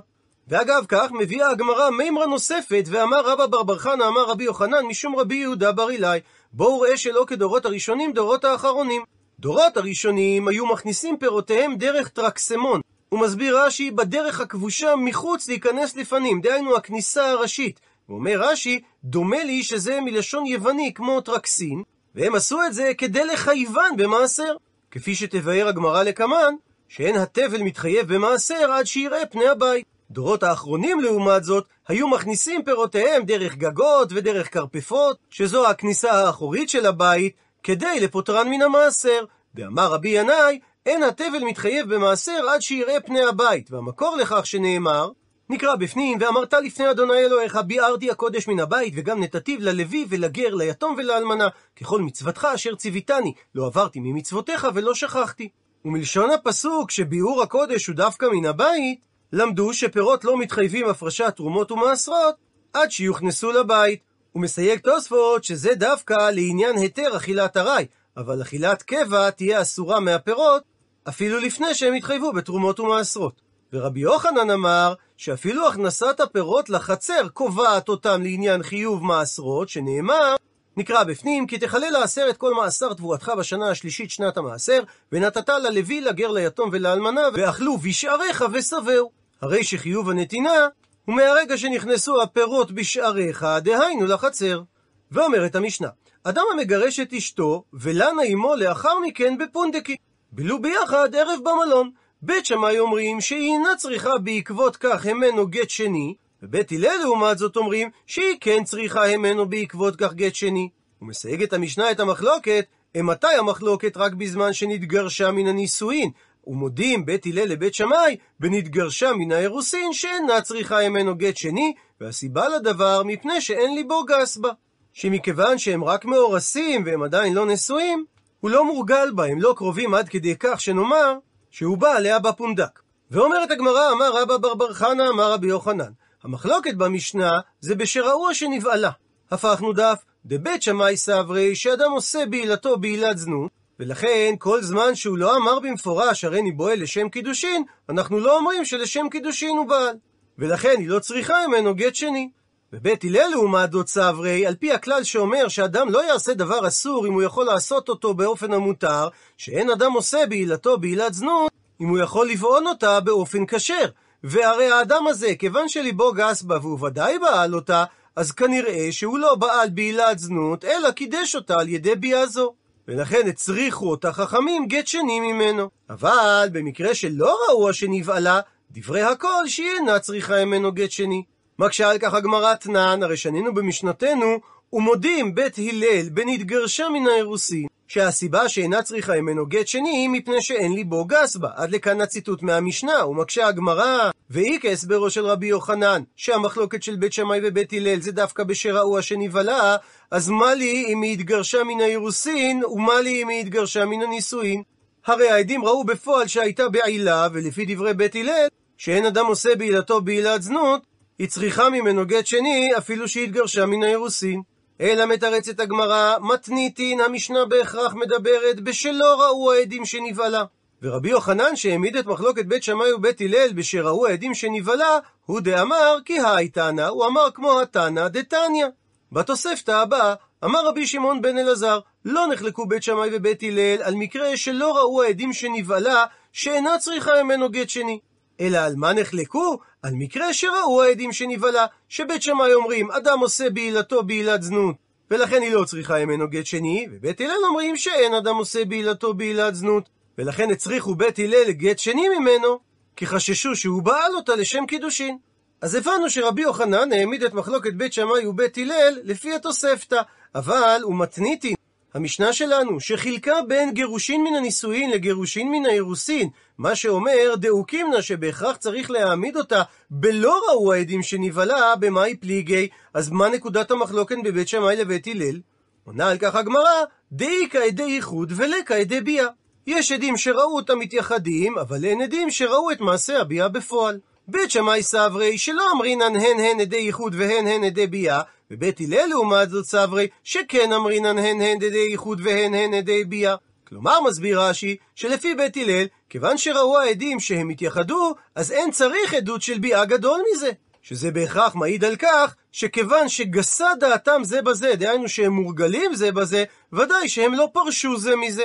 ואגב 0.49 0.85
כך 0.89 1.13
מביאה 1.13 1.51
הגמרא 1.51 1.91
מימרה 1.91 2.27
נוספת, 2.27 2.85
ואמר 2.87 3.21
רבא 3.21 3.47
בר 3.47 3.63
בר 3.63 3.79
חנא 3.79 4.05
אמר 4.05 4.25
רבי 4.25 4.45
יוחנן 4.45 4.87
משום 4.87 5.17
רבי 5.17 5.35
יהודה 5.35 5.73
בר 5.73 5.91
אילאי, 5.91 6.21
בואו 6.53 6.81
ראה 6.81 6.97
שלא 6.97 7.25
כדורות 7.27 7.67
הראשונים 7.67 8.13
דורות 8.13 8.45
האחרונים. 8.45 9.03
דורות 9.41 9.77
הראשונים 9.77 10.49
היו 10.49 10.67
מכניסים 10.67 11.17
פירותיהם 11.17 11.77
דרך 11.77 12.09
טרקסמון. 12.09 12.81
הוא 13.09 13.21
מסביר 13.21 13.65
רש"י 13.65 13.91
בדרך 13.91 14.41
הכבושה 14.41 14.97
מחוץ 14.97 15.49
להיכנס 15.49 15.97
לפנים, 15.97 16.41
דהיינו 16.41 16.77
הכניסה 16.77 17.31
הראשית. 17.31 17.81
הוא 18.07 18.19
אומר 18.19 18.41
רש"י, 18.41 18.81
דומה 19.05 19.45
לי 19.45 19.63
שזה 19.63 20.01
מלשון 20.01 20.47
יווני 20.47 20.95
כמו 20.95 21.21
טרקסין, 21.21 21.83
והם 22.15 22.35
עשו 22.35 22.63
את 22.67 22.75
זה 22.75 22.93
כדי 22.99 23.25
לחייבן 23.25 23.97
במעשר. 23.97 24.57
כפי 24.91 25.15
שתבאר 25.15 25.69
הגמרא 25.69 26.03
לקמן, 26.03 26.55
שאין 26.89 27.17
התבל 27.17 27.63
מתחייב 27.63 28.15
במעשר 28.15 28.73
עד 28.73 28.87
שיראה 28.87 29.27
פני 29.27 29.49
הבית. 29.49 29.85
דורות 30.11 30.43
האחרונים, 30.43 31.01
לעומת 31.01 31.45
זאת, 31.45 31.65
היו 31.89 32.09
מכניסים 32.09 32.65
פירותיהם 32.65 33.25
דרך 33.25 33.55
גגות 33.55 34.09
ודרך 34.13 34.53
כרפפות, 34.55 35.17
שזו 35.31 35.71
הכניסה 35.71 36.13
האחורית 36.13 36.69
של 36.69 36.87
הבית, 36.87 37.35
כדי 37.63 38.01
לפוטרן 38.01 38.49
מן 38.49 38.63
המעשר. 38.63 39.25
ואמר 39.55 39.87
רבי 39.93 40.09
ינאי, 40.09 40.59
אין 40.87 41.03
התבל 41.03 41.45
מתחייב 41.45 41.95
במעשר 41.95 42.49
עד 42.49 42.63
שיראה 42.63 43.01
פני 43.01 43.25
הבית, 43.25 43.71
והמקור 43.71 44.17
לכך 44.17 44.47
שנאמר, 44.47 45.09
נקרא 45.51 45.77
בפנים, 45.77 46.19
ואמרת 46.21 46.55
לפני 46.55 46.91
אדוני 46.91 47.19
אלוהיך, 47.19 47.59
ביערתי 47.67 48.11
הקודש 48.11 48.49
מן 48.49 48.61
הבית, 48.61 48.93
וגם 48.97 49.23
נתתיו 49.23 49.59
ללוי 49.61 50.07
ולגר, 50.09 50.55
ליתום 50.55 50.95
ולאלמנה, 50.99 51.49
ככל 51.81 52.01
מצוותך 52.01 52.49
אשר 52.55 52.75
ציוויתני, 52.75 53.33
לא 53.55 53.67
עברתי 53.67 54.01
ממצוותיך 54.01 54.69
ולא 54.75 54.95
שכחתי. 54.95 55.49
ומלשון 55.85 56.31
הפסוק 56.31 56.91
שביעור 56.91 57.43
הקודש 57.43 57.87
הוא 57.87 57.97
דווקא 57.97 58.27
מן 58.33 58.47
הבית, 58.47 59.01
למדו 59.33 59.73
שפירות 59.73 60.25
לא 60.25 60.39
מתחייבים 60.39 60.89
הפרשת 60.89 61.33
תרומות 61.37 61.73
ומעשרות, 61.73 62.35
עד 62.73 62.91
שיוכנסו 62.91 63.53
לבית. 63.53 64.01
הוא 64.33 64.43
מסייג 64.43 64.79
תוספות 64.79 65.45
שזה 65.45 65.75
דווקא 65.75 66.31
לעניין 66.31 66.77
היתר 66.77 67.17
אכילת 67.17 67.57
ארעי, 67.57 67.87
אבל 68.17 68.43
אכילת 68.43 68.83
קבע 68.83 69.31
תהיה 69.31 69.63
אסורה 69.63 70.01
מהפירות, 70.01 70.63
אפילו 71.09 71.39
לפני 71.39 71.75
שהם 71.75 71.95
יתחייבו 71.95 72.33
בתרומות 72.33 72.81
ומעשרות. 72.81 73.51
ורבי 73.73 74.01
יוחנן 74.01 74.51
אמר 74.51 74.95
שאפילו 75.21 75.69
הכנסת 75.69 76.21
הפירות 76.21 76.71
לחצר 76.71 77.29
קובעת 77.29 77.89
אותם 77.89 78.23
לעניין 78.23 78.63
חיוב 78.63 79.05
מעשרות, 79.05 79.69
שנאמר, 79.69 80.37
נקרא 80.77 81.05
בפנים, 81.05 81.47
כי 81.47 81.59
תכלה 81.59 81.91
לעשר 81.91 82.27
את 82.31 82.37
כל 82.37 82.55
מעשר 82.55 82.93
תבואתך 82.93 83.33
בשנה 83.39 83.71
השלישית 83.71 84.11
שנת 84.11 84.37
המעשר, 84.37 84.83
ונתת 85.13 85.49
ללוי, 85.49 86.01
לגר, 86.01 86.31
ליתום 86.31 86.71
ולאלמנה, 86.73 87.21
ואכלו 87.35 87.77
בשעריך 87.77 88.45
ושבעו. 88.53 89.11
הרי 89.43 89.65
שחיוב 89.65 90.11
הנתינה 90.11 90.69
הוא 91.05 91.17
מהרגע 91.17 91.59
שנכנסו 91.59 92.23
הפירות 92.23 92.73
בשעריך, 92.73 93.47
דהיינו 93.63 94.07
לחצר. 94.07 94.63
ואומרת 95.11 95.55
המשנה, 95.55 95.89
אדם 96.25 96.45
המגרש 96.53 97.01
את 97.01 97.13
אשתו, 97.13 97.65
ולנה 97.73 98.23
עמו 98.23 98.57
לאחר 98.57 98.99
מכן 99.07 99.39
בפונדקי. 99.39 99.97
בילו 100.33 100.63
ביחד 100.63 101.15
ערב 101.15 101.39
במלון. 101.45 101.91
בית 102.23 102.47
שמאי 102.47 102.79
אומרים 102.79 103.21
שהיא 103.21 103.53
אינה 103.53 103.77
צריכה 103.77 104.19
בעקבות 104.19 104.77
כך 104.77 105.07
המנו 105.07 105.47
גט 105.47 105.71
שני, 105.71 106.15
ובית 106.43 106.73
הלל 106.73 106.97
לעומת 107.03 107.39
זאת 107.39 107.57
אומרים 107.57 107.91
שהיא 108.07 108.37
כן 108.41 108.65
צריכה 108.65 109.07
המנו 109.07 109.49
בעקבות 109.49 109.97
כך 109.97 110.15
גט 110.15 110.35
שני. 110.35 110.69
ומסייגת 111.03 111.53
המשנה 111.53 111.91
את 111.91 112.01
המחלוקת, 112.01 112.67
אימתי 112.95 113.35
המחלוקת 113.39 113.97
רק 113.97 114.13
בזמן 114.13 114.53
שנתגרשה 114.53 115.31
מן 115.31 115.47
הנישואין, 115.47 116.11
ומודים 116.47 117.07
בית 117.07 117.27
הלל 117.27 117.45
לבית 117.45 117.75
שמאי 117.75 118.17
בנתגרשה 118.41 119.13
מן 119.13 119.33
האירוסין 119.33 119.93
שאינה 119.93 120.41
צריכה 120.41 120.89
ממנו 120.89 121.15
גט 121.15 121.37
שני, 121.37 121.75
והסיבה 122.01 122.49
לדבר 122.49 123.03
מפני 123.05 123.41
שאין 123.41 123.75
ליבו 123.75 124.05
גס 124.05 124.37
בה. 124.37 124.51
שמכיוון 124.93 125.59
שהם 125.59 125.85
רק 125.85 126.05
מאורסים 126.05 126.83
והם 126.87 127.03
עדיין 127.03 127.35
לא 127.35 127.47
נשואים, 127.47 128.05
הוא 128.41 128.51
לא 128.51 128.65
מורגל 128.65 129.11
בה, 129.15 129.27
הם 129.27 129.41
לא 129.41 129.55
קרובים 129.57 129.95
עד 129.95 130.09
כדי 130.09 130.35
כך 130.39 130.61
שנאמר 130.61 131.19
שהוא 131.51 131.79
בא 131.79 131.97
עליה 131.97 132.19
בפונדק. 132.19 132.81
ואומרת 133.11 133.51
הגמרא, 133.51 133.93
אמר 133.93 134.23
רבא 134.23 134.37
בר 134.37 134.55
בר 134.55 134.73
חנא, 134.73 135.03
אמר 135.09 135.33
רבי 135.33 135.47
יוחנן. 135.47 135.91
המחלוקת 136.23 136.75
במשנה 136.75 137.31
זה 137.61 137.75
בשראו 137.75 138.35
שנבעלה. 138.35 138.91
הפכנו 139.31 139.73
דף, 139.73 140.05
דבית 140.27 140.63
שמאי 140.63 140.97
סברי, 140.97 141.55
שאדם 141.55 141.91
עושה 141.91 142.27
בעילתו 142.27 142.77
בעילת 142.77 143.19
זנות, 143.19 143.51
ולכן 143.81 144.35
כל 144.39 144.63
זמן 144.63 144.95
שהוא 144.95 145.19
לא 145.19 145.37
אמר 145.37 145.61
במפורש 145.61 146.25
הריני 146.25 146.53
בועל 146.53 146.83
לשם 146.83 147.09
קידושין, 147.09 147.63
אנחנו 147.89 148.21
לא 148.21 148.39
אומרים 148.39 148.65
שלשם 148.65 149.09
קידושין 149.11 149.57
הוא 149.57 149.67
בעל. 149.67 149.97
ולכן 150.39 150.75
היא 150.79 150.89
לא 150.89 150.99
צריכה 150.99 151.35
ממנו 151.49 151.75
גט 151.75 151.95
שני. 151.95 152.31
בבית 152.73 153.05
הלל 153.05 153.29
לעומת 153.31 153.73
זאת 153.73 153.89
סברי, 153.89 154.47
על 154.47 154.55
פי 154.55 154.73
הכלל 154.73 155.05
שאומר 155.05 155.49
שאדם 155.49 155.89
לא 155.89 156.05
יעשה 156.05 156.35
דבר 156.35 156.69
אסור 156.69 157.07
אם 157.07 157.13
הוא 157.13 157.23
יכול 157.23 157.45
לעשות 157.45 157.89
אותו 157.89 158.15
באופן 158.15 158.53
המותר, 158.53 159.09
שאין 159.37 159.71
אדם 159.71 159.93
עושה 159.93 160.27
בעילתו 160.29 160.79
בעילת 160.79 161.15
זנות, 161.15 161.53
אם 161.81 161.89
הוא 161.89 161.99
יכול 161.99 162.29
לבעון 162.29 162.67
אותה 162.67 163.01
באופן 163.01 163.47
כשר. 163.47 163.85
והרי 164.25 164.71
האדם 164.71 165.07
הזה, 165.07 165.35
כיוון 165.39 165.69
שליבו 165.69 166.13
גס 166.13 166.43
בה 166.43 166.59
והוא 166.63 166.87
ודאי 166.87 167.19
בעל 167.19 167.55
אותה, 167.55 167.85
אז 168.17 168.33
כנראה 168.33 168.89
שהוא 168.91 169.19
לא 169.19 169.35
בעל 169.35 169.71
בעילת 169.71 170.19
זנות, 170.19 170.65
אלא 170.65 170.91
קידש 170.91 171.37
אותה 171.37 171.55
על 171.61 171.69
ידי 171.69 171.95
ביאה 171.95 172.27
זו. 172.27 172.55
ולכן 172.89 173.29
הצריכו 173.29 173.91
אותה 173.91 174.13
חכמים 174.13 174.67
גט 174.67 174.87
שני 174.87 175.21
ממנו. 175.21 175.69
אבל 175.91 176.49
במקרה 176.53 176.95
שלא 176.95 177.39
ראו 177.49 177.73
שנבעלה, 177.73 178.41
דברי 178.71 179.03
הכל 179.03 179.47
שהיא 179.47 179.71
אינה 179.71 179.99
צריכה 179.99 180.45
ממנו 180.45 180.73
גט 180.73 180.91
שני. 180.91 181.25
מקשה 181.61 181.91
על 181.91 181.99
כך 181.99 182.15
הגמרא 182.15 182.55
תנן, 182.55 183.03
הרי 183.03 183.17
שנינו 183.17 183.55
במשנתנו, 183.55 184.39
ומודים 184.73 185.35
בית 185.35 185.59
הלל 185.59 186.09
בנתגרשה 186.09 186.89
מן 186.89 187.07
האירוסין, 187.07 187.67
שהסיבה 187.89 188.49
שאינה 188.49 188.83
צריכה 188.83 189.21
ממנו 189.21 189.47
גט 189.47 189.67
שני 189.67 189.91
היא 189.91 190.09
מפני 190.09 190.43
שאין 190.43 190.73
ליבו 190.73 191.05
גס 191.05 191.37
בה. 191.37 191.49
עד 191.55 191.71
לכאן 191.71 192.01
הציטוט 192.01 192.43
מהמשנה, 192.43 193.07
ומקשה 193.07 193.47
הגמרא, 193.47 194.11
ואי 194.31 194.59
כהסברו 194.63 195.11
של 195.11 195.27
רבי 195.27 195.47
יוחנן, 195.47 196.03
שהמחלוקת 196.17 196.83
של 196.83 196.97
בית 196.97 197.13
שמאי 197.13 197.41
ובית 197.43 197.73
הלל 197.73 198.01
זה 198.01 198.13
דווקא 198.13 198.45
בשראו 198.45 198.99
השנבהלה, 198.99 199.77
אז 200.11 200.29
מה 200.29 200.55
לי 200.55 200.85
אם 200.89 201.03
היא 201.03 201.13
התגרשה 201.13 201.65
מן 201.65 201.81
האירוסין, 201.81 202.65
ומה 202.65 203.01
לי 203.01 203.23
אם 203.23 203.29
היא 203.29 203.41
התגרשה 203.41 203.85
מן 203.85 204.03
הנישואין? 204.03 204.63
הרי 205.07 205.31
העדים 205.31 205.65
ראו 205.65 205.85
בפועל 205.85 206.27
שהייתה 206.27 206.69
בעילה, 206.69 207.29
ולפי 207.33 207.65
דברי 207.75 207.95
בית 207.95 208.15
הלל, 208.15 208.47
שאין 208.79 209.07
אדם 209.07 209.27
עושה 209.27 209.57
בעילתו 209.57 210.01
בעילת 210.01 210.43
זנות, 210.43 210.90
היא 211.21 211.29
צריכה 211.29 211.71
ממנו 211.71 212.07
גט 212.07 212.27
שני, 212.27 212.71
אפילו 212.79 213.09
שהתגרשה 213.09 213.67
מן 213.67 213.83
האירוסין. 213.83 214.43
אלא 214.81 215.07
מתרצת 215.07 215.61
הגמרא, 215.61 216.17
מתניתין, 216.21 217.01
המשנה 217.01 217.45
בהכרח 217.45 217.95
מדברת 217.95 218.61
בשלא 218.61 219.23
ראו 219.23 219.53
העדים 219.53 219.85
שנבהלה. 219.85 220.45
ורבי 220.83 221.11
יוחנן 221.11 221.57
שהעמיד 221.57 221.97
את 221.97 222.07
מחלוקת 222.07 222.47
בית 222.47 222.63
שמאי 222.63 222.93
ובית 222.93 223.21
הלל 223.21 223.53
בשראו 223.53 224.07
העדים 224.07 224.35
שנבהלה, 224.35 224.99
הוא 225.27 225.41
דאמר 225.41 225.97
כי 226.05 226.19
היי 226.21 226.49
תנא, 226.49 226.87
הוא 226.87 227.07
אמר 227.07 227.29
כמו 227.35 227.61
התנא 227.61 228.09
דתניא. 228.09 228.67
בתוספתא 229.13 229.71
הבאה, 229.71 230.15
אמר 230.45 230.67
רבי 230.67 230.87
שמעון 230.87 231.23
בן 231.23 231.39
אלעזר, 231.39 231.81
לא 232.05 232.27
נחלקו 232.27 232.67
בית 232.67 232.83
שמאי 232.83 233.11
ובית 233.13 233.43
הלל 233.43 233.83
על 233.83 233.95
מקרה 233.95 234.37
שלא 234.37 234.77
ראו 234.77 235.03
העדים 235.03 235.33
שנבהלה, 235.33 236.05
שאינה 236.33 236.79
צריכה 236.79 237.23
ממנו 237.23 237.51
גט 237.51 237.69
שני. 237.69 237.99
אלא 238.41 238.59
על 238.59 238.75
מה 238.77 238.93
נחלקו? 238.93 239.59
על 239.83 239.95
מקרה 239.95 240.33
שראו 240.33 240.83
העדים 240.83 241.13
שנבהלה, 241.13 241.67
שבית 241.89 242.23
שמאי 242.23 242.55
אומרים, 242.55 242.91
אדם 242.91 243.19
עושה 243.19 243.51
בעילתו 243.51 244.03
בעילת 244.03 244.43
זנות, 244.43 244.77
ולכן 245.11 245.43
היא 245.43 245.53
לא 245.53 245.65
צריכה 245.65 246.05
ממנו 246.05 246.29
גט 246.29 246.47
שני, 246.47 246.87
ובית 246.93 247.21
הלל 247.21 247.45
אומרים 247.49 247.77
שאין 247.77 248.15
אדם 248.15 248.37
עושה 248.37 248.65
בעילתו 248.65 249.15
בעילת 249.15 249.55
זנות, 249.55 249.89
ולכן 250.19 250.51
הצריכו 250.51 250.95
בית 250.95 251.19
הלל 251.19 251.51
גט 251.51 251.79
שני 251.79 252.09
ממנו, 252.19 252.59
כי 252.97 253.07
חששו 253.07 253.57
שהוא 253.57 253.83
בעל 253.83 254.15
אותה 254.15 254.37
לשם 254.37 254.67
קידושין. 254.67 255.19
אז 255.61 255.75
הבנו 255.75 256.11
שרבי 256.11 256.43
יוחנן 256.43 256.93
העמיד 256.93 257.23
את 257.23 257.35
מחלוקת 257.35 257.75
בית 257.75 257.93
שמאי 257.93 258.27
ובית 258.27 258.59
הלל 258.59 258.99
לפי 259.05 259.35
התוספתא, 259.35 260.01
אבל 260.35 260.81
הוא 260.83 260.99
מתניתי 260.99 261.55
המשנה 261.95 262.33
שלנו, 262.33 262.81
שחילקה 262.81 263.43
בין 263.49 263.73
גירושין 263.73 264.25
מן 264.25 264.35
הנישואין 264.35 264.91
לגירושין 264.91 265.51
מן 265.51 265.67
האירוסין, 265.67 266.29
מה 266.59 266.75
שאומר 266.75 267.35
דאוקימנה 267.37 268.03
שבהכרח 268.03 268.57
צריך 268.57 268.91
להעמיד 268.91 269.37
אותה 269.37 269.63
בלא 269.91 270.41
ראו 270.49 270.73
העדים 270.73 271.03
שנבהלה 271.03 271.77
במאי 271.77 272.17
פליגי, 272.17 272.69
אז 272.95 273.11
מה 273.11 273.29
נקודת 273.29 273.71
המחלוקת 273.71 274.17
בבית 274.25 274.49
שמאי 274.49 274.77
לבית 274.77 275.07
הלל? 275.07 275.41
עונה 275.85 276.11
על 276.11 276.19
כך 276.19 276.35
הגמרא, 276.35 276.85
דאיכא 277.13 277.59
עדי 277.59 277.83
ייחוד 277.83 278.33
ולקא 278.37 278.75
עדי 278.75 279.01
ביאה. 279.01 279.27
יש 279.67 279.93
עדים 279.93 280.17
שראו 280.17 280.57
אותם 280.57 280.79
מתייחדים, 280.79 281.59
אבל 281.59 281.85
אין 281.85 282.01
עדים 282.01 282.31
שראו 282.31 282.71
את 282.71 282.81
מעשה 282.81 283.21
הביאה 283.21 283.49
בפועל. 283.49 283.99
בית 284.29 284.51
שמאי 284.51 284.83
סברי 284.83 285.39
שלא 285.39 285.65
אמרינן 285.73 286.17
הן 286.17 286.41
הן 286.41 286.61
עדי 286.61 286.77
ייחוד 286.77 287.15
והן 287.19 287.47
הן 287.47 287.65
עדי 287.65 287.87
ביאה, 287.87 288.21
ובית 288.51 288.81
הלל 288.81 289.07
לעומת 289.09 289.51
זאת 289.51 289.65
סברי 289.65 290.09
שכן 290.25 290.73
אמרינן 290.73 291.19
הן 291.19 291.41
הן 291.41 291.57
עדי 291.57 291.87
ייחוד 291.91 292.21
והן 292.25 292.55
הן 292.55 292.75
עדי 292.75 293.05
ביאה. 293.05 293.35
כלומר, 293.69 294.01
מסביר 294.01 294.41
רש"י, 294.41 294.77
שלפי 294.95 295.35
בית 295.35 295.57
הלל, 295.57 295.87
כיוון 296.09 296.39
שראו 296.39 296.79
העדים 296.79 297.21
שהם 297.21 297.49
התייחדו, 297.49 298.15
אז 298.35 298.53
אין 298.53 298.71
צריך 298.71 299.15
עדות 299.15 299.43
של 299.43 299.59
ביאה 299.59 299.85
גדול 299.85 300.23
מזה. 300.33 300.51
שזה 300.83 301.11
בהכרח 301.11 301.55
מעיד 301.55 301.85
על 301.85 301.97
כך, 301.97 302.35
שכיוון 302.53 303.09
שגסה 303.09 303.69
דעתם 303.81 304.21
זה 304.25 304.43
בזה, 304.43 304.73
דהיינו 304.75 305.09
שהם 305.09 305.33
מורגלים 305.33 305.95
זה 305.95 306.13
בזה, 306.13 306.45
ודאי 306.73 307.09
שהם 307.09 307.35
לא 307.35 307.49
פרשו 307.53 307.99
זה 307.99 308.17
מזה. 308.17 308.45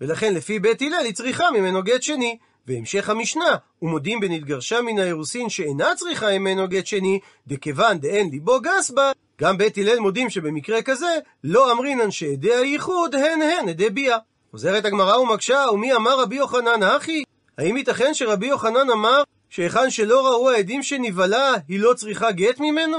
ולכן 0.00 0.34
לפי 0.34 0.58
בית 0.58 0.82
הלל 0.82 1.04
היא 1.04 1.14
צריכה 1.14 1.50
ממנו 1.50 1.82
גט 1.82 2.02
שני. 2.02 2.38
והמשך 2.66 3.08
המשנה, 3.08 3.56
ומודים 3.82 4.20
בנתגרשה 4.20 4.80
מן 4.80 4.98
האירוסין 4.98 5.48
שאינה 5.48 5.88
צריכה 5.96 6.38
ממנו 6.38 6.68
גט 6.68 6.86
שני, 6.86 7.20
דכיוון 7.46 7.98
דאין 7.98 8.30
ליבו 8.30 8.60
גס 8.60 8.90
בה, 8.90 9.12
גם 9.42 9.58
בית 9.58 9.78
הלל 9.78 9.98
מודים 9.98 10.30
שבמקרה 10.30 10.82
כזה, 10.82 11.18
לא 11.44 11.72
אמרינן 11.72 12.10
שעדי 12.10 12.54
הייחוד 12.54 13.14
הן 13.14 13.42
הן 13.42 13.68
עדי 13.68 13.90
ביאה. 13.90 14.18
חוזרת 14.50 14.84
הגמרא 14.84 15.16
ומקשה, 15.16 15.64
ומי 15.72 15.94
אמר 15.94 16.20
רבי 16.20 16.36
יוחנן 16.36 16.82
אחי? 16.82 17.22
האם 17.58 17.76
ייתכן 17.76 18.14
שרבי 18.14 18.46
יוחנן 18.46 18.90
אמר 18.90 19.22
שהיכן 19.50 19.90
שלא 19.90 20.26
ראו 20.26 20.50
העדים 20.50 20.82
שנבהלה, 20.82 21.52
היא 21.68 21.80
לא 21.80 21.94
צריכה 21.94 22.30
גט 22.30 22.60
ממנו? 22.60 22.98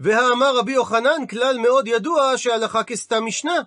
והאמר 0.00 0.56
רבי 0.56 0.72
יוחנן 0.72 1.26
כלל 1.30 1.58
מאוד 1.58 1.88
ידוע 1.88 2.32
שהלכה 2.38 2.82
כסתם 2.82 3.26
משנה. 3.26 3.58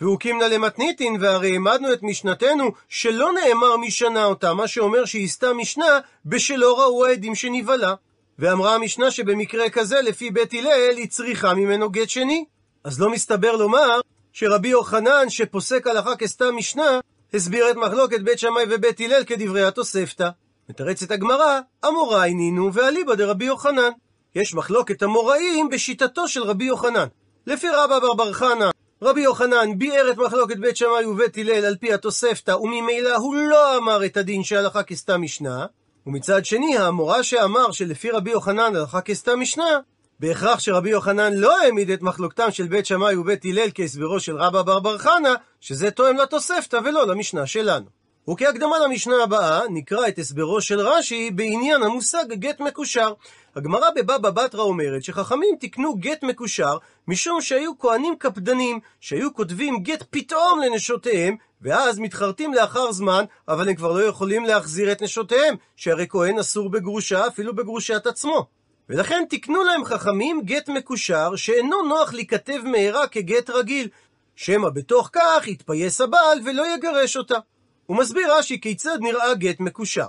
והוקימנה 0.00 0.48
למתניתין, 0.48 1.16
והרי 1.20 1.52
העמדנו 1.52 1.92
את 1.92 2.02
משנתנו 2.02 2.70
שלא 2.88 3.30
נאמר 3.32 3.76
מי 3.76 3.90
שנה 3.90 4.24
אותה, 4.24 4.54
מה 4.54 4.68
שאומר 4.68 5.04
שהיא 5.04 5.28
סתם 5.28 5.58
משנה 5.58 5.98
בשלא 6.26 6.80
ראו 6.80 7.06
העדים 7.06 7.34
שנבהלה. 7.34 7.94
ואמרה 8.38 8.74
המשנה 8.74 9.10
שבמקרה 9.10 9.70
כזה, 9.70 10.00
לפי 10.00 10.30
בית 10.30 10.54
הלל, 10.54 10.96
היא 10.96 11.08
צריכה 11.08 11.54
ממנו 11.54 11.90
גט 11.90 12.08
שני. 12.08 12.44
אז 12.84 13.00
לא 13.00 13.10
מסתבר 13.10 13.56
לומר 13.56 14.00
שרבי 14.32 14.68
יוחנן, 14.68 15.28
שפוסק 15.28 15.86
הלכה 15.86 16.16
כסתם 16.16 16.56
משנה, 16.56 17.00
הסביר 17.34 17.70
את 17.70 17.76
מחלוקת 17.76 18.20
בית 18.20 18.38
שמאי 18.38 18.64
ובית 18.70 19.00
הלל 19.00 19.24
כדברי 19.24 19.64
התוספתא. 19.64 20.28
מתרצת 20.68 21.10
הגמרא, 21.10 21.60
אמוראי 21.88 22.34
נינו 22.34 22.74
ואליבא 22.74 23.14
דרבי 23.14 23.44
יוחנן. 23.44 23.90
יש 24.34 24.54
מחלוקת 24.54 25.02
אמוראים 25.02 25.68
בשיטתו 25.68 26.28
של 26.28 26.42
רבי 26.42 26.64
יוחנן. 26.64 27.06
לפי 27.46 27.68
רבא 27.68 27.98
בר 27.98 28.14
בר 28.14 28.32
חנא, 28.32 28.70
רבי 29.02 29.20
יוחנן 29.20 29.78
ביאר 29.78 30.10
את 30.10 30.16
מחלוקת 30.18 30.56
בית 30.56 30.76
שמאי 30.76 31.04
ובית 31.04 31.38
הלל 31.38 31.64
על 31.64 31.76
פי 31.76 31.92
התוספתא, 31.92 32.50
וממילא 32.50 33.16
הוא 33.16 33.34
לא 33.34 33.76
אמר 33.76 34.04
את 34.04 34.16
הדין 34.16 34.44
שהלכה 34.44 34.82
כסתם 34.82 35.22
משנה, 35.22 35.66
ומצד 36.08 36.44
שני, 36.44 36.78
האמורה 36.78 37.22
שאמר 37.22 37.72
שלפי 37.72 38.10
רבי 38.10 38.30
יוחנן 38.30 38.76
הלכה 38.76 39.00
כסתם 39.00 39.40
משנה, 39.40 39.78
בהכרח 40.20 40.60
שרבי 40.60 40.90
יוחנן 40.90 41.34
לא 41.34 41.60
העמיד 41.60 41.90
את 41.90 42.02
מחלוקתם 42.02 42.50
של 42.50 42.66
בית 42.66 42.86
שמאי 42.86 43.16
ובית 43.16 43.44
הלל 43.44 43.68
כהסברו 43.74 44.20
של 44.20 44.36
רבא 44.36 44.62
בר 44.62 44.78
בר 44.78 44.98
חנא, 44.98 45.34
שזה 45.60 45.90
תואם 45.90 46.16
לתוספתא 46.16 46.80
ולא 46.84 47.06
למשנה 47.06 47.46
שלנו. 47.46 47.86
וכהקדמה 48.30 48.78
למשנה 48.84 49.22
הבאה, 49.22 49.60
נקרא 49.70 50.08
את 50.08 50.18
הסברו 50.18 50.60
של 50.60 50.80
רש"י 50.80 51.30
בעניין 51.30 51.82
המושג 51.82 52.32
גט 52.32 52.60
מקושר. 52.60 53.12
הגמרא 53.56 53.90
בבבא 53.96 54.30
בתרא 54.30 54.62
אומרת 54.62 55.04
שחכמים 55.04 55.56
תיקנו 55.60 55.94
גט 55.94 56.22
מקושר 56.22 56.76
משום 57.08 57.40
שהיו 57.40 57.78
כהנים 57.78 58.16
קפדנים, 58.18 58.80
שהיו 59.00 59.34
כותבים 59.34 59.82
גט 59.82 60.04
פתאום 60.10 60.60
לנשותיהם, 60.60 61.36
ואז 61.62 61.98
מתחרטים 61.98 62.54
לאחר 62.54 62.92
זמן, 62.92 63.24
אבל 63.48 63.68
הם 63.68 63.74
כבר 63.74 63.92
לא 63.92 64.02
יכולים 64.02 64.44
להחזיר 64.44 64.92
את 64.92 65.02
נשותיהם, 65.02 65.54
שהרי 65.76 66.06
כהן 66.08 66.38
אסור 66.38 66.70
בגרושה, 66.70 67.26
אפילו 67.26 67.54
בגרושת 67.54 68.06
עצמו. 68.06 68.46
ולכן 68.88 69.24
תיקנו 69.28 69.62
להם 69.64 69.84
חכמים 69.84 70.40
גט 70.44 70.68
מקושר, 70.68 71.36
שאינו 71.36 71.82
נוח 71.82 72.14
להיכתב 72.14 72.60
מהרה 72.64 73.06
כגט 73.06 73.50
רגיל, 73.50 73.88
שמא 74.36 74.68
בתוך 74.68 75.10
כך 75.12 75.48
יתפייס 75.48 76.00
הבעל 76.00 76.38
ולא 76.44 76.74
יגרש 76.74 77.16
אותה. 77.16 77.38
הוא 77.86 77.96
מסביר 77.96 78.34
רש"י 78.34 78.60
כיצד 78.60 78.98
נראה 79.00 79.34
גט 79.34 79.60
מקושר. 79.60 80.06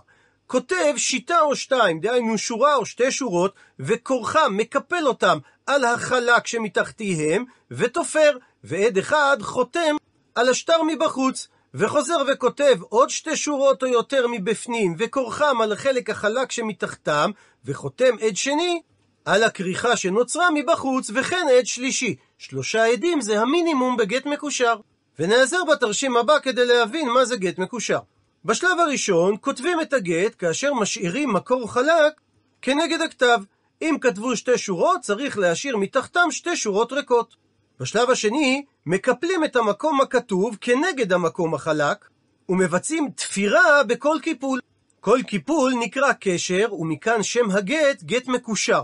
כותב 0.48 0.94
שיטה 0.98 1.39
או 1.41 1.56
שתיים, 1.56 2.00
דהיינו 2.00 2.38
שורה 2.38 2.75
או 2.75 2.86
שתי 2.86 3.12
שורות, 3.12 3.53
וכורחם 3.79 4.53
מקפל 4.58 5.08
אותם 5.08 5.38
על 5.65 5.86
החלק 5.86 6.48
שמתחתיהם, 6.48 7.46
ותופר, 7.72 8.38
ועד 8.63 8.98
אחד 8.98 9.38
חותם 9.41 9.96
על 10.39 10.50
השטר 10.50 10.84
מבחוץ, 10.88 11.48
וחוזר 11.74 12.17
וכותב 12.27 12.77
עוד 12.89 13.10
שתי 13.10 13.36
שורות 13.36 13.84
או 13.84 13.88
יותר 13.88 14.27
מבפנים, 14.27 14.96
וכורחם 14.98 15.62
על 15.62 15.72
החלק 15.72 16.10
החלק 16.10 16.51
שמתחתם, 16.51 17.31
וחותם 17.65 18.15
עד 18.22 18.36
שני 18.36 18.81
על 19.25 19.43
הכריכה 19.43 19.98
שנוצרה 19.98 20.48
מבחוץ, 20.51 21.12
וכן 21.13 21.48
עד 21.58 21.65
שלישי. 21.65 22.15
שלושה 22.38 22.86
עדים 22.86 23.22
זה 23.22 23.41
המינימום 23.41 23.98
בגט 23.98 24.25
מקושר. 24.25 24.75
ונעזר 25.19 25.63
בתרשים 25.63 26.17
הבא 26.17 26.39
כדי 26.39 26.65
להבין 26.65 27.10
מה 27.10 27.25
זה 27.25 27.36
גט 27.36 27.58
מקושר. 27.58 28.00
בשלב 28.46 28.79
הראשון 28.79 29.36
כותבים 29.41 29.81
את 29.81 29.93
הגט 29.93 30.36
כאשר 30.38 30.74
משאירים 30.74 31.34
מקור 31.34 31.72
חלק 31.72 32.13
כנגד 32.62 33.01
הכתב. 33.01 33.39
אם 33.81 33.96
כתבו 34.01 34.36
שתי 34.36 34.58
שורות, 34.58 35.01
צריך 35.01 35.38
להשאיר 35.38 35.77
מתחתם 35.77 36.31
שתי 36.31 36.55
שורות 36.55 36.93
ריקות. 36.93 37.49
בשלב 37.80 38.10
השני, 38.10 38.66
מקפלים 38.86 39.44
את 39.44 39.56
המקום 39.56 40.02
הכתוב 40.02 40.58
כנגד 40.62 41.14
המקום 41.14 41.54
החלק, 41.54 42.10
ומבצעים 42.50 43.10
תפירה 43.16 43.84
בכל 43.84 44.18
קיפול. 44.22 44.60
כל 45.00 45.20
קיפול 45.28 45.74
נקרא 45.80 46.14
קשר, 46.14 46.68
ומכאן 46.74 47.24
שם 47.24 47.52
הגט, 47.52 48.04
גט 48.04 48.28
מקושר. 48.28 48.82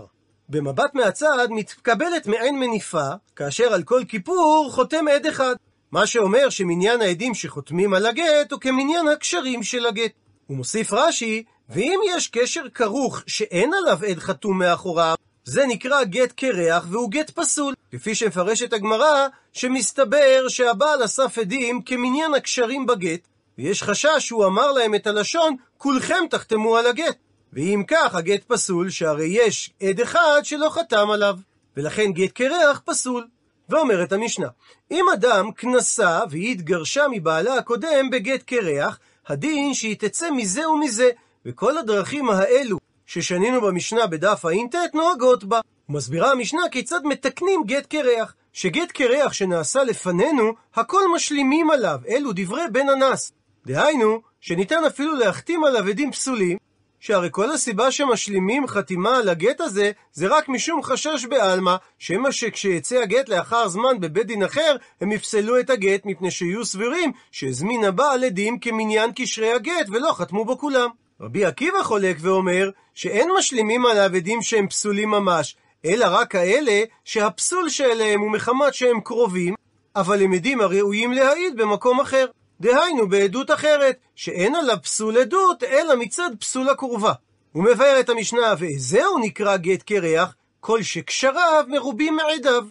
במבט 0.48 0.94
מהצד 0.94 1.46
מתקבלת 1.50 2.26
מעין 2.26 2.58
מניפה, 2.58 3.08
כאשר 3.36 3.74
על 3.74 3.82
כל 3.82 4.02
כיפור 4.08 4.68
חותם 4.72 5.08
עד 5.08 5.26
אחד. 5.26 5.54
מה 5.92 6.06
שאומר 6.06 6.50
שמניין 6.50 7.00
העדים 7.00 7.34
שחותמים 7.34 7.94
על 7.94 8.06
הגט 8.06 8.52
הוא 8.52 8.60
כמניין 8.60 9.08
הקשרים 9.08 9.62
של 9.62 9.86
הגט. 9.86 10.12
הוא 10.46 10.56
מוסיף 10.56 10.92
רש"י, 10.92 11.42
ואם 11.68 12.00
יש 12.08 12.28
קשר 12.28 12.68
כרוך 12.74 13.22
שאין 13.26 13.70
עליו 13.74 13.98
עד 14.08 14.18
חתום 14.18 14.58
מאחוריו, 14.58 15.14
זה 15.46 15.66
נקרא 15.66 16.04
גט 16.04 16.32
קרח 16.32 16.86
והוא 16.90 17.10
גט 17.10 17.30
פסול. 17.30 17.74
כפי 17.92 18.14
שמפרשת 18.14 18.72
הגמרא, 18.72 19.26
שמסתבר 19.52 20.48
שהבעל 20.48 21.04
אסף 21.04 21.38
עדים 21.38 21.82
כמניין 21.82 22.34
הקשרים 22.34 22.86
בגט, 22.86 23.20
ויש 23.58 23.82
חשש 23.82 24.16
שהוא 24.18 24.46
אמר 24.46 24.72
להם 24.72 24.94
את 24.94 25.06
הלשון, 25.06 25.56
כולכם 25.78 26.24
תחתמו 26.30 26.76
על 26.76 26.86
הגט. 26.86 27.16
ואם 27.52 27.82
כך, 27.88 28.14
הגט 28.14 28.44
פסול, 28.44 28.90
שהרי 28.90 29.26
יש 29.26 29.70
עד 29.82 30.00
אחד 30.00 30.40
שלא 30.42 30.68
חתם 30.68 31.10
עליו, 31.10 31.36
ולכן 31.76 32.12
גט 32.12 32.32
קרח 32.32 32.80
פסול. 32.84 33.26
ואומרת 33.68 34.12
המשנה, 34.12 34.48
אם 34.90 35.04
אדם 35.14 35.52
כנסה 35.52 36.20
והיא 36.30 36.52
התגרשה 36.52 37.04
מבעלה 37.10 37.54
הקודם 37.54 38.10
בגט 38.10 38.42
קרח, 38.42 38.98
הדין 39.26 39.74
שהיא 39.74 39.96
תצא 39.98 40.30
מזה 40.30 40.68
ומזה, 40.68 41.10
וכל 41.46 41.78
הדרכים 41.78 42.30
האלו 42.30 42.78
ששנינו 43.06 43.60
במשנה 43.60 44.06
בדף 44.06 44.44
ע"ט 44.44 44.94
נוהגות 44.94 45.44
בה. 45.44 45.60
ומסבירה 45.88 46.30
המשנה 46.30 46.62
כיצד 46.70 47.00
מתקנים 47.04 47.64
גט 47.66 47.86
קרח. 47.86 48.34
שגט 48.52 48.92
קרח 48.92 49.32
שנעשה 49.32 49.84
לפנינו, 49.84 50.52
הכל 50.74 51.02
משלימים 51.14 51.70
עליו, 51.70 51.98
אלו 52.08 52.30
דברי 52.34 52.62
בן 52.72 52.88
אנס. 52.88 53.32
דהיינו, 53.66 54.20
שניתן 54.40 54.84
אפילו 54.84 55.14
להחתים 55.14 55.64
עליו 55.64 55.88
עדים 55.88 56.12
פסולים, 56.12 56.58
שהרי 57.00 57.28
כל 57.32 57.50
הסיבה 57.50 57.90
שמשלימים 57.90 58.66
חתימה 58.66 59.16
על 59.16 59.28
הגט 59.28 59.60
הזה, 59.60 59.90
זה 60.12 60.26
רק 60.26 60.48
משום 60.48 60.82
חשש 60.82 61.24
בעלמא, 61.24 61.76
שמא 61.98 62.30
שכשיצא 62.30 62.96
הגט 62.96 63.28
לאחר 63.28 63.68
זמן 63.68 64.00
בבית 64.00 64.26
דין 64.26 64.42
אחר, 64.42 64.76
הם 65.00 65.12
יפסלו 65.12 65.60
את 65.60 65.70
הגט, 65.70 66.00
מפני 66.04 66.30
שיהיו 66.30 66.64
סבירים 66.64 67.12
שהזמין 67.30 67.84
הבעל 67.84 68.24
עדים 68.24 68.58
כמניין 68.58 69.10
קשרי 69.14 69.52
הגט, 69.52 69.88
ולא 69.88 70.12
חתמו 70.12 70.44
בו 70.44 70.58
כולם. 70.58 70.88
רבי 71.20 71.44
עקיבא 71.44 71.82
חולק 71.82 72.16
ואומר, 72.20 72.70
שאין 72.94 73.30
משלימים 73.38 73.86
עליו 73.86 74.10
עדים 74.16 74.42
שהם 74.42 74.68
פסולים 74.68 75.10
ממש, 75.10 75.56
אלא 75.84 76.06
רק 76.10 76.30
כאלה 76.30 76.82
שהפסול 77.04 77.68
שאליהם 77.68 78.20
הוא 78.20 78.30
מחמת 78.30 78.74
שהם 78.74 79.00
קרובים, 79.00 79.54
אבל 79.96 80.22
הם 80.22 80.32
עדים 80.32 80.60
הראויים 80.60 81.12
להעיד 81.12 81.56
במקום 81.56 82.00
אחר. 82.00 82.26
דהיינו 82.60 83.08
בעדות 83.08 83.50
אחרת, 83.50 83.96
שאין 84.14 84.54
עליו 84.54 84.76
פסול 84.82 85.18
עדות, 85.18 85.62
אלא 85.62 85.96
מצד 85.96 86.30
פסול 86.40 86.68
הקרובה. 86.68 87.12
הוא 87.52 87.64
מבאר 87.64 88.00
את 88.00 88.08
המשנה, 88.08 88.54
וזהו 88.58 89.18
נקרא 89.18 89.56
גט 89.56 89.82
קרח, 89.82 90.34
כל 90.60 90.82
שקשריו 90.82 91.64
מרובים 91.68 92.16
מעדיו. 92.16 92.64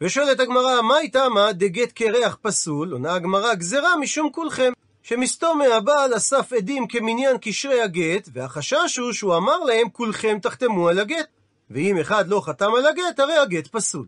ושואלת 0.00 0.40
הגמרא, 0.40 0.82
מה 0.82 0.98
איתה 0.98 1.28
מה 1.28 1.52
דגט 1.52 1.92
קרח 1.92 2.38
פסול? 2.42 2.92
עונה 2.92 3.14
הגמרא, 3.14 3.54
גזרה 3.54 3.96
משום 3.96 4.30
כולכם. 4.32 4.72
שמסתום 5.02 5.58
מהבעל 5.58 6.16
אסף 6.16 6.52
עדים 6.52 6.86
כמניין 6.86 7.36
קשרי 7.40 7.80
הגט, 7.80 8.28
והחשש 8.32 8.96
הוא 8.98 9.12
שהוא 9.12 9.36
אמר 9.36 9.58
להם, 9.58 9.88
כולכם 9.88 10.38
תחתמו 10.42 10.88
על 10.88 10.98
הגט. 10.98 11.26
ואם 11.70 11.98
אחד 11.98 12.28
לא 12.28 12.40
חתם 12.40 12.74
על 12.74 12.86
הגט, 12.86 13.20
הרי 13.20 13.38
הגט 13.38 13.66
פסול. 13.66 14.06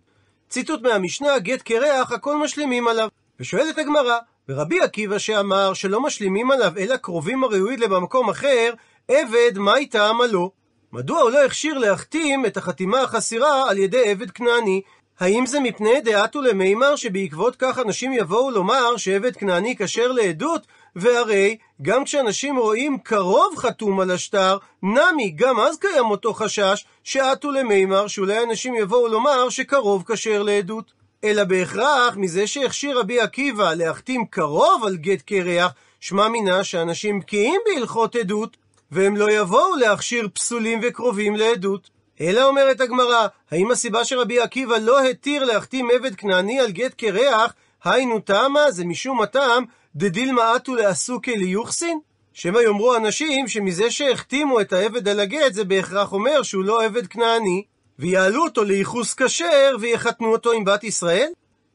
ציטוט 0.48 0.82
מהמשנה, 0.82 1.38
גט 1.38 1.62
קרח, 1.62 2.12
הכל 2.12 2.36
משלימים 2.36 2.88
עליו. 2.88 3.08
ושואלת 3.40 3.78
הגמרא, 3.78 4.18
ורבי 4.48 4.80
עקיבא 4.80 5.18
שאמר 5.18 5.74
שלא 5.74 6.00
משלימים 6.00 6.50
עליו 6.50 6.72
אלא 6.78 6.96
קרובים 6.96 7.44
הראויים 7.44 7.80
לבמקום 7.80 8.30
אחר, 8.30 8.72
עבד, 9.08 9.58
מהי 9.58 9.86
טעמה 9.86 10.26
לו? 10.26 10.50
מדוע 10.92 11.20
הוא 11.20 11.30
לא 11.30 11.44
הכשיר 11.44 11.78
להחתים 11.78 12.46
את 12.46 12.56
החתימה 12.56 13.00
החסירה 13.00 13.70
על 13.70 13.78
ידי 13.78 14.10
עבד 14.10 14.30
כנעני? 14.30 14.82
האם 15.20 15.46
זה 15.46 15.60
מפני 15.60 16.00
דעתו 16.00 16.42
למימר 16.42 16.96
שבעקבות 16.96 17.56
כך 17.56 17.78
אנשים 17.78 18.12
יבואו 18.12 18.50
לומר 18.50 18.96
שעבד 18.96 19.36
כנעני 19.36 19.76
כשר 19.78 20.12
לעדות? 20.12 20.66
והרי 20.96 21.56
גם 21.82 22.04
כשאנשים 22.04 22.56
רואים 22.56 22.98
קרוב 22.98 23.56
חתום 23.56 24.00
על 24.00 24.10
השטר, 24.10 24.58
נמי, 24.82 25.30
גם 25.30 25.60
אז 25.60 25.78
קיים 25.78 26.10
אותו 26.10 26.34
חשש 26.34 26.84
שעטו 27.04 27.50
למימר 27.50 28.06
שאולי 28.06 28.44
אנשים 28.44 28.74
יבואו 28.74 29.08
לומר 29.08 29.48
שקרוב 29.48 30.04
כשר 30.06 30.42
לעדות. 30.42 30.92
אלא 31.24 31.44
בהכרח 31.44 32.16
מזה 32.16 32.46
שהכשיר 32.46 32.98
רבי 32.98 33.20
עקיבא 33.20 33.74
להחתים 33.74 34.26
קרוב 34.26 34.84
על 34.86 34.96
גט 34.96 35.22
קרח, 35.22 35.72
שמע 36.00 36.28
מינה 36.28 36.64
שאנשים 36.64 37.20
בקיאים 37.20 37.60
בהלכות 37.66 38.16
עדות, 38.16 38.56
והם 38.90 39.16
לא 39.16 39.30
יבואו 39.30 39.76
להכשיר 39.76 40.28
פסולים 40.34 40.80
וקרובים 40.82 41.36
לעדות. 41.36 41.90
אלא 42.20 42.44
אומרת 42.48 42.80
הגמרא, 42.80 43.26
האם 43.50 43.70
הסיבה 43.70 44.04
שרבי 44.04 44.40
עקיבא 44.40 44.76
לא 44.76 45.04
התיר 45.04 45.44
להחתים 45.44 45.88
עבד 45.94 46.14
כנעני 46.14 46.60
על 46.60 46.70
גט 46.70 46.94
קרח, 46.94 47.54
היינו 47.84 48.18
תמה 48.20 48.70
זה 48.70 48.84
משום 48.84 49.22
הטעם 49.22 49.64
דדילמה 49.96 50.56
אטו 50.56 50.74
לעסוקי 50.74 51.36
ליוחסין? 51.36 51.98
שמא 52.32 52.58
יאמרו 52.58 52.96
אנשים 52.96 53.48
שמזה 53.48 53.90
שהחתימו 53.90 54.60
את 54.60 54.72
העבד 54.72 55.08
על 55.08 55.20
הגט 55.20 55.52
זה 55.52 55.64
בהכרח 55.64 56.12
אומר 56.12 56.42
שהוא 56.42 56.64
לא 56.64 56.84
עבד 56.84 57.06
כנעני, 57.06 57.64
ויעלו 57.98 58.44
אותו 58.44 58.64
לייחוס 58.64 59.14
כשר 59.14 59.76
ויחתנו 59.80 60.32
אותו 60.32 60.52
עם 60.52 60.64
בת 60.64 60.84
ישראל? 60.84 61.28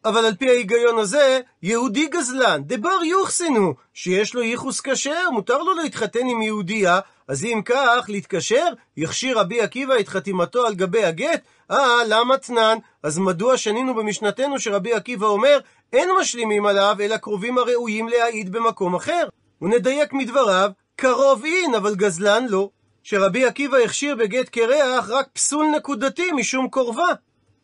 אבל 0.06 0.26
על 0.26 0.36
פי 0.36 0.50
ההיגיון 0.50 1.00
הזה, 1.00 1.40
יהודי 1.64 2.08
גזלן, 2.08 2.62
דבר 2.66 3.04
יוחסנו, 3.04 3.74
שיש 3.94 4.34
לו 4.34 4.42
ייחוס 4.42 4.82
כשר, 4.82 5.30
מותר 5.32 5.58
לו 5.58 5.74
להתחתן 5.74 6.28
עם 6.28 6.42
יהודייה, 6.42 7.00
אז 7.28 7.44
אם 7.44 7.62
כך, 7.66 8.06
להתקשר, 8.08 8.66
יכשיר 8.98 9.40
רבי 9.40 9.62
עקיבא 9.62 9.94
את 10.00 10.08
חתימתו 10.08 10.66
על 10.66 10.76
גבי 10.76 11.06
הגט? 11.06 11.42
אה, 11.72 11.98
למה 12.08 12.38
תנן? 12.38 12.78
אז 13.04 13.20
מדוע 13.20 13.58
שנינו 13.58 13.96
במשנתנו 13.96 14.60
שרבי 14.60 14.94
עקיבא 14.94 15.28
אומר, 15.28 15.60
אין 15.94 16.10
משלימים 16.20 16.66
עליו, 16.66 16.96
אלא 17.00 17.18
קרובים 17.18 17.58
הראויים 17.58 18.08
להעיד 18.08 18.52
במקום 18.52 18.96
אחר? 18.96 19.28
ונדייק 19.62 20.14
מדבריו, 20.14 20.72
קרוב 20.96 21.46
אין, 21.46 21.76
אבל 21.76 21.96
גזלן 21.96 22.46
לא. 22.50 22.70
שרבי 23.04 23.46
עקיבא 23.46 23.78
הכשיר 23.78 24.16
בגט 24.16 24.50
קרח 24.50 25.10
רק 25.10 25.28
פסול 25.34 25.66
נקודתי 25.76 26.32
משום 26.32 26.70
קורבה, 26.70 27.08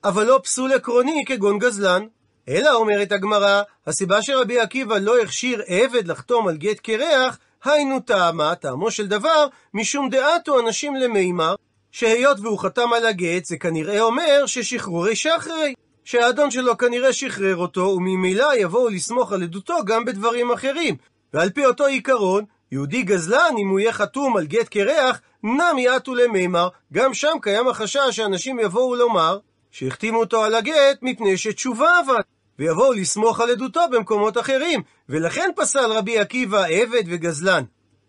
אבל 0.03 0.25
לא 0.25 0.39
פסול 0.43 0.73
עקרוני 0.73 1.23
כגון 1.27 1.59
גזלן. 1.59 2.05
אלא 2.49 2.73
אומרת 2.73 3.11
הגמרא, 3.11 3.61
הסיבה 3.87 4.21
שרבי 4.21 4.59
עקיבא 4.59 4.97
לא 4.97 5.19
הכשיר 5.19 5.61
עבד 5.67 6.07
לחתום 6.07 6.47
על 6.47 6.57
גט 6.57 6.79
קרח, 6.79 7.37
היינו 7.63 7.99
טעמה, 7.99 8.55
טעמו 8.55 8.91
של 8.91 9.07
דבר, 9.07 9.47
משום 9.73 10.09
דעתו 10.09 10.59
אנשים 10.59 10.95
למימר, 10.95 11.55
שהיות 11.91 12.39
והוא 12.39 12.59
חתם 12.59 12.93
על 12.93 13.05
הגט, 13.05 13.45
זה 13.45 13.57
כנראה 13.57 14.01
אומר 14.01 14.45
ששחרורי 14.45 15.15
שחרי, 15.15 15.73
שהאדון 16.05 16.51
שלו 16.51 16.77
כנראה 16.77 17.13
שחרר 17.13 17.55
אותו, 17.55 17.81
וממילא 17.81 18.55
יבואו 18.55 18.89
לסמוך 18.89 19.31
על 19.31 19.43
עדותו 19.43 19.75
גם 19.85 20.05
בדברים 20.05 20.51
אחרים. 20.51 20.95
ועל 21.33 21.49
פי 21.49 21.65
אותו 21.65 21.85
עיקרון, 21.85 22.45
יהודי 22.71 23.03
גזלן, 23.03 23.53
אם 23.57 23.69
הוא 23.69 23.79
יהיה 23.79 23.93
חתום 23.93 24.37
על 24.37 24.45
גט 24.45 24.67
קרח, 24.69 25.21
נמי 25.43 25.87
עטו 25.87 26.15
למימר, 26.15 26.67
גם 26.93 27.13
שם 27.13 27.37
קיים 27.41 27.67
החשש 27.67 28.09
שאנשים 28.11 28.59
יבואו 28.59 28.95
לומר 28.95 29.39
שהחתימו 29.71 30.19
אותו 30.19 30.43
על 30.43 30.55
הגט 30.55 30.99
מפני 31.01 31.37
שתשובה 31.37 31.99
עבד, 31.99 32.21
ויבואו 32.59 32.93
לסמוך 32.93 33.39
על 33.39 33.49
עדותו 33.49 33.81
במקומות 33.91 34.37
אחרים, 34.37 34.81
ולכן 35.09 35.49
פסל 35.55 35.91
רבי 35.91 36.19
עקיבא 36.19 36.65
עבד 36.65 37.03
וגזלן. 37.07 37.63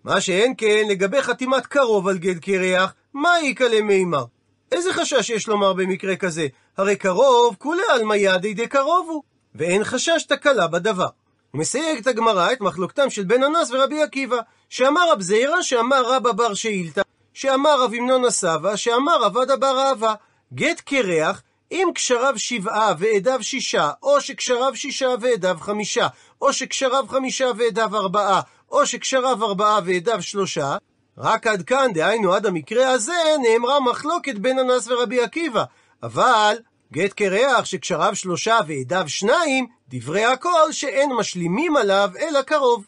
מה 0.04 0.20
שאין 0.20 0.54
כן 0.58 0.84
לגבי 0.90 1.22
חתימת 1.22 1.66
קרוב 1.66 2.08
על 2.08 2.18
גט 2.18 2.38
קרח, 2.40 2.94
מה 3.14 3.38
איכא 3.38 3.64
למימר? 3.64 4.24
איזה 4.72 4.92
חשש 4.92 5.30
יש 5.30 5.48
לומר 5.48 5.72
במקרה 5.72 6.16
כזה? 6.16 6.46
הרי 6.76 6.96
קרוב, 6.96 7.56
כולי 7.58 7.82
עלמא 7.88 8.14
ידי 8.14 8.54
דקרוב 8.54 9.08
הוא, 9.10 9.22
ואין 9.54 9.84
חשש 9.84 10.24
תקלה 10.28 10.66
בדבר. 10.66 11.08
מסייגת 11.54 12.06
הגמרא 12.06 12.52
את 12.52 12.60
מחלוקתם 12.60 13.10
של 13.10 13.24
בן 13.24 13.42
אנס 13.42 13.70
ורבי 13.70 14.02
עקיבא, 14.02 14.36
שאמר 14.68 15.10
רב 15.12 15.20
זיירא, 15.20 15.62
שאמר 15.62 16.02
רבא 16.14 16.32
בר 16.32 16.54
שאילתא, 16.54 17.02
שאמר 17.34 17.82
רב 17.82 17.94
המנון 17.94 18.24
הסבא, 18.24 18.76
שאמר 18.76 19.24
עבד 19.24 19.60
בר 19.60 19.78
אהבה. 19.78 20.14
גט 20.54 20.80
קרח, 20.80 21.42
אם 21.72 21.88
קשריו 21.94 22.34
שבעה 22.36 22.94
ועדיו 22.98 23.38
שישה, 23.42 23.90
או 24.02 24.20
שקשריו 24.20 24.76
שישה 24.76 25.14
ועדיו 25.20 25.56
חמישה, 25.60 26.06
או 26.40 26.52
שקשריו 26.52 27.04
חמישה 27.08 27.50
ועדיו 27.56 27.96
ארבעה, 27.96 28.40
או 28.70 28.86
שקשריו 28.86 29.44
ארבעה 29.44 29.80
ועדיו 29.84 30.22
שלושה, 30.22 30.76
רק 31.18 31.46
עד 31.46 31.62
כאן, 31.62 31.92
דהיינו 31.94 32.34
עד 32.34 32.46
המקרה 32.46 32.88
הזה, 32.88 33.12
נאמרה 33.42 33.80
מחלוקת 33.80 34.34
בין 34.34 34.58
אנס 34.58 34.88
ורבי 34.88 35.22
עקיבא. 35.22 35.64
אבל 36.02 36.56
גט 36.92 37.12
קרח 37.12 37.64
שקשריו 37.64 38.16
שלושה 38.16 38.58
ועדיו 38.66 39.04
שניים, 39.06 39.66
דברי 39.88 40.24
הכל 40.24 40.72
שאין 40.72 41.12
משלימים 41.12 41.76
עליו 41.76 42.10
אלא 42.20 42.42
קרוב. 42.42 42.86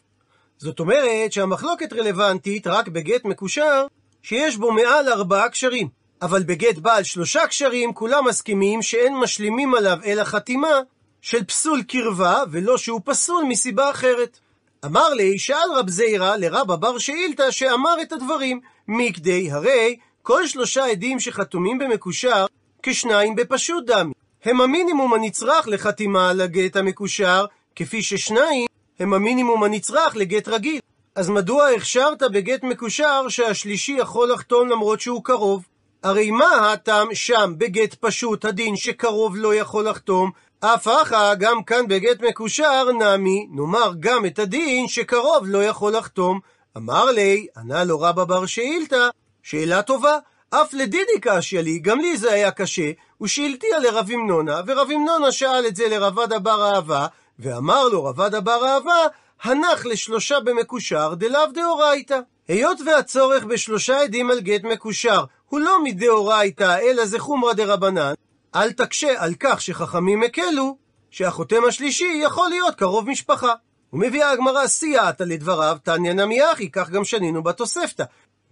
זאת 0.57 0.79
אומרת 0.79 1.31
שהמחלוקת 1.31 1.93
רלוונטית 1.93 2.67
רק 2.67 2.87
בגט 2.87 3.25
מקושר 3.25 3.85
שיש 4.23 4.57
בו 4.57 4.71
מעל 4.71 5.09
ארבעה 5.09 5.49
קשרים. 5.49 5.99
אבל 6.21 6.43
בגט 6.43 6.77
בעל 6.77 7.03
שלושה 7.03 7.47
קשרים 7.47 7.93
כולם 7.93 8.27
מסכימים 8.27 8.81
שאין 8.81 9.15
משלימים 9.17 9.75
עליו 9.75 9.97
אלא 10.05 10.23
חתימה 10.23 10.79
של 11.21 11.43
פסול 11.43 11.83
קרבה 11.83 12.43
ולא 12.51 12.77
שהוא 12.77 13.01
פסול 13.05 13.43
מסיבה 13.43 13.89
אחרת. 13.89 14.39
אמר 14.85 15.09
לי, 15.09 15.39
שאל 15.39 15.69
רב 15.75 15.89
זיירא 15.89 16.35
לרבא 16.35 16.75
בר 16.75 16.97
שאילתא 16.97 17.51
שאמר 17.51 18.01
את 18.01 18.11
הדברים, 18.11 18.59
מכדי 18.87 19.51
הרי 19.51 19.97
כל 20.21 20.47
שלושה 20.47 20.85
עדים 20.85 21.19
שחתומים 21.19 21.77
במקושר 21.77 22.45
כשניים 22.83 23.35
בפשוט 23.35 23.85
דמי. 23.85 24.13
הם 24.43 24.61
המינימום 24.61 25.13
הנצרך 25.13 25.67
לחתימה 25.67 26.29
על 26.29 26.41
הגט 26.41 26.75
המקושר, 26.75 27.45
כפי 27.75 28.01
ששניים 28.01 28.67
הם 28.99 29.13
המינימום 29.13 29.63
הנצרך 29.63 30.15
לגט 30.15 30.47
רגיל. 30.47 30.79
אז 31.15 31.29
מדוע 31.29 31.67
הכשרת 31.67 32.23
בגט 32.23 32.63
מקושר 32.63 33.29
שהשלישי 33.29 33.91
יכול 33.91 34.31
לחתום 34.31 34.69
למרות 34.69 35.01
שהוא 35.01 35.23
קרוב? 35.23 35.65
הרי 36.03 36.31
מה 36.31 36.73
הטעם 36.73 37.07
שם 37.13 37.53
בגט 37.57 37.95
פשוט 37.99 38.45
הדין 38.45 38.75
שקרוב 38.75 39.35
לא 39.35 39.55
יכול 39.55 39.87
לחתום? 39.89 40.31
אף 40.59 40.87
אחא 40.87 41.35
גם 41.35 41.63
כאן 41.63 41.87
בגט 41.87 42.21
מקושר 42.21 42.91
נמי, 42.91 43.47
נאמר 43.51 43.91
גם 43.99 44.25
את 44.25 44.39
הדין 44.39 44.87
שקרוב 44.87 45.43
לא 45.45 45.63
יכול 45.63 45.95
לחתום. 45.95 46.39
אמר 46.77 47.05
לי, 47.05 47.47
ענה 47.57 47.83
לו 47.83 47.99
רבא 47.99 48.23
בר 48.23 48.45
שאילתא, 48.45 49.09
שאלה 49.43 49.81
טובה, 49.81 50.17
אף 50.49 50.73
לדידי 50.73 51.19
קשיא 51.21 51.61
לי, 51.61 51.79
גם 51.79 51.99
לי 51.99 52.17
זה 52.17 52.33
היה 52.33 52.51
קשה, 52.51 52.91
ושאלתיה 53.21 53.79
לרב 53.79 54.09
המנונה, 54.11 54.61
ורב 54.67 54.87
המנונה 54.91 55.31
שאל 55.31 55.65
את 55.67 55.75
זה 55.75 55.87
לרבד 55.89 56.43
בר 56.43 56.73
אהבה, 56.73 57.07
ואמר 57.39 57.87
לו 57.87 58.03
רבד 58.03 58.43
בר 58.43 58.65
אהבה, 58.67 59.07
הנח 59.43 59.85
לשלושה 59.85 60.39
במקושר 60.39 61.13
דלאו 61.13 61.51
דאורייתא. 61.53 62.19
היות 62.47 62.77
והצורך 62.85 63.43
בשלושה 63.43 64.01
עדים 64.01 64.31
על 64.31 64.39
גט 64.39 64.63
מקושר 64.63 65.23
הוא 65.49 65.59
לא 65.59 65.83
מדאורייתא, 65.83 66.77
אלא 66.79 67.05
זה 67.05 67.19
חומרא 67.19 67.53
דרבנן, 67.53 68.13
אל 68.55 68.71
תקשה 68.71 69.13
על 69.17 69.33
כך 69.39 69.61
שחכמים 69.61 70.23
הקלו, 70.23 70.77
שהחותם 71.11 71.65
השלישי 71.67 72.21
יכול 72.23 72.49
להיות 72.49 72.75
קרוב 72.75 73.09
משפחה. 73.09 73.53
ומביאה 73.93 74.31
הגמרא 74.31 74.67
סייעתא 74.67 75.23
לדבריו, 75.23 75.77
תניא 75.83 76.13
נמי 76.13 76.51
אחי, 76.51 76.71
כך 76.71 76.89
גם 76.89 77.03
שנינו 77.03 77.43
בתוספתא. 77.43 78.03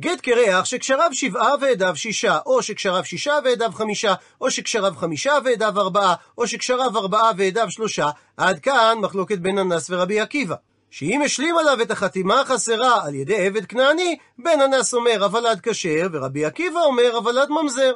גט 0.02 0.22
קרח 0.22 0.66
שקשריו 0.66 1.10
שבעה 1.14 1.52
ועדיו 1.62 1.96
שישה, 1.96 2.38
או 2.46 2.62
שקשריו 2.62 3.06
שישה 3.06 3.38
ועדיו 3.44 3.72
חמישה, 3.74 4.14
או 4.42 4.52
שקשריו 4.52 4.94
חמישה 4.98 5.38
ועדיו 5.46 5.80
ארבעה, 5.80 6.16
או 6.38 6.48
שקשריו 6.48 6.98
ארבעה 6.98 7.32
ועדיו 7.38 7.72
שלושה, 7.72 8.10
עד 8.38 8.60
כאן 8.60 8.98
מחלוקת 9.02 9.38
בין 9.38 9.58
אנס 9.58 9.90
ורבי 9.90 10.20
עקיבא. 10.20 10.56
שאם 10.92 11.22
השלים 11.26 11.58
עליו 11.58 11.82
את 11.82 11.92
החתימה 11.92 12.42
החסרה 12.42 13.06
על 13.06 13.16
ידי 13.16 13.46
עבד 13.48 13.66
כנעני, 13.66 14.18
בן 14.38 14.62
אנס 14.62 14.94
אומר 14.94 15.24
הוולד 15.24 15.60
כשר, 15.64 16.08
ורבי 16.12 16.46
עקיבא 16.46 16.80
אומר 16.80 17.16
הוולד 17.16 17.50
ממזר. 17.50 17.94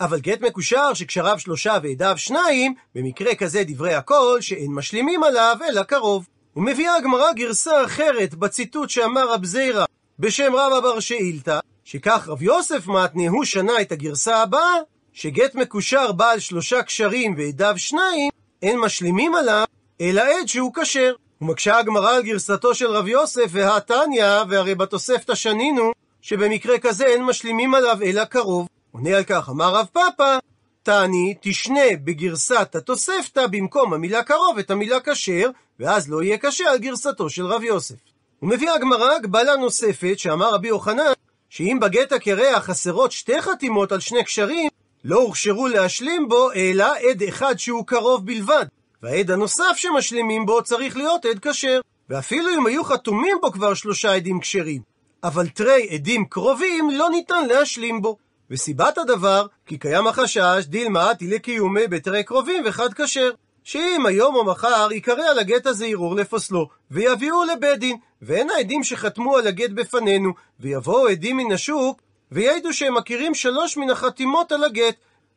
אבל 0.00 0.20
גט 0.20 0.40
מקושר 0.40 0.94
שקשריו 0.94 1.38
שלושה 1.38 1.78
ועדיו 1.82 2.14
שניים, 2.16 2.74
במקרה 2.94 3.34
כזה 3.34 3.62
דברי 3.66 3.94
הכל, 3.94 4.38
שאין 4.40 4.74
משלימים 4.74 5.24
עליו 5.24 5.56
אלא 5.68 5.82
קרוב. 5.82 6.26
ומביאה 6.56 6.96
הגמרא 6.96 7.32
גרסה 7.32 7.84
אחרת 7.84 8.34
בציטוט 8.34 8.90
שאמר 8.90 9.32
רב 9.32 9.44
זיירא 9.44 9.84
בשם 10.18 10.52
רבא 10.54 10.80
בר 10.80 11.00
שאילתא, 11.00 11.58
שכך 11.84 12.28
רב 12.28 12.42
יוסף 12.42 12.86
מתנה 12.86 13.28
הוא 13.28 13.44
שנה 13.44 13.80
את 13.80 13.92
הגרסה 13.92 14.42
הבאה, 14.42 14.76
שגט 15.12 15.54
מקושר 15.54 16.12
בעל 16.12 16.38
שלושה 16.38 16.82
קשרים 16.82 17.34
ועדיו 17.38 17.74
שניים, 17.76 18.30
אין 18.62 18.78
משלימים 18.78 19.34
עליו, 19.34 19.64
אלא 20.00 20.22
עד 20.22 20.46
שהוא 20.46 20.72
כשר. 20.74 21.14
ומקשה 21.40 21.78
הגמרא 21.78 22.10
על 22.10 22.22
גרסתו 22.22 22.74
של 22.74 22.86
רב 22.86 23.08
יוסף 23.08 23.46
והתניא, 23.48 24.42
והרי 24.48 24.74
בתוספתא 24.74 25.34
שנינו, 25.34 25.92
שבמקרה 26.20 26.78
כזה 26.78 27.06
אין 27.06 27.24
משלימים 27.24 27.74
עליו 27.74 27.98
אלא 28.02 28.24
קרוב. 28.24 28.68
עונה 28.92 29.16
על 29.16 29.24
כך, 29.24 29.48
אמר 29.48 29.74
רב 29.74 29.86
פאפא, 29.92 30.38
תעני, 30.82 31.34
תשנה 31.40 31.96
בגרסת 32.04 32.74
התוספתא 32.74 33.46
במקום 33.46 33.94
המילה 33.94 34.22
קרוב 34.22 34.58
את 34.58 34.70
המילה 34.70 35.00
כשר, 35.00 35.50
ואז 35.80 36.10
לא 36.10 36.22
יהיה 36.22 36.38
קשה 36.38 36.70
על 36.70 36.78
גרסתו 36.78 37.30
של 37.30 37.46
רב 37.46 37.62
יוסף. 37.62 38.13
ומביא 38.42 38.70
הגמרא 38.70 39.12
הגבלה 39.12 39.56
נוספת 39.56 40.18
שאמר 40.18 40.54
רבי 40.54 40.68
יוחנן, 40.68 41.12
שאם 41.48 41.78
בגט 41.80 42.12
הקרח 42.12 42.64
חסרות 42.64 43.12
שתי 43.12 43.42
חתימות 43.42 43.92
על 43.92 44.00
שני 44.00 44.24
קשרים, 44.24 44.68
לא 45.04 45.16
הוכשרו 45.16 45.68
להשלים 45.68 46.28
בו 46.28 46.52
אלא 46.52 46.86
עד 47.10 47.22
אחד 47.22 47.58
שהוא 47.58 47.86
קרוב 47.86 48.26
בלבד, 48.26 48.66
והעד 49.02 49.30
הנוסף 49.30 49.72
שמשלימים 49.76 50.46
בו 50.46 50.62
צריך 50.62 50.96
להיות 50.96 51.24
עד 51.24 51.38
כשר. 51.38 51.80
ואפילו 52.10 52.48
אם 52.54 52.66
היו 52.66 52.84
חתומים 52.84 53.36
בו 53.40 53.52
כבר 53.52 53.74
שלושה 53.74 54.14
עדים 54.14 54.40
כשרים, 54.40 54.82
אבל 55.24 55.48
תרי 55.48 55.88
עדים 55.90 56.24
קרובים 56.24 56.90
לא 56.90 57.10
ניתן 57.10 57.46
להשלים 57.46 58.02
בו. 58.02 58.16
וסיבת 58.50 58.98
הדבר, 58.98 59.46
כי 59.66 59.78
קיים 59.78 60.06
החשש 60.06 60.64
דילמה 60.66 61.12
לקיומי 61.20 61.86
בתרי 61.86 62.24
קרובים 62.24 62.62
וחד 62.66 62.94
כשר. 62.94 63.30
שאם 63.64 64.06
היום 64.06 64.34
או 64.34 64.44
מחר 64.44 64.88
ייקרא 64.90 65.30
על 65.30 65.38
הגט 65.38 65.66
הזה 65.66 65.86
ערעור 65.86 66.16
לפוסלו, 66.16 66.68
ויביאו 66.90 67.44
לבית 67.44 67.78
דין, 67.78 67.96
ואין 68.26 68.50
העדים 68.50 68.84
שחתמו 68.84 69.36
על 69.36 69.46
הגט 69.46 69.70
בפנינו, 69.70 70.32
ויבואו 70.60 71.08
עדים 71.08 71.36
מן 71.36 71.52
השוק, 71.52 72.00
ויעידו 72.32 72.72
שהם 72.72 72.94
מכירים 72.94 73.34
שלוש 73.34 73.76
מן 73.76 73.90
החתימות 73.90 74.52
על 74.52 74.64
הגט, 74.64 74.94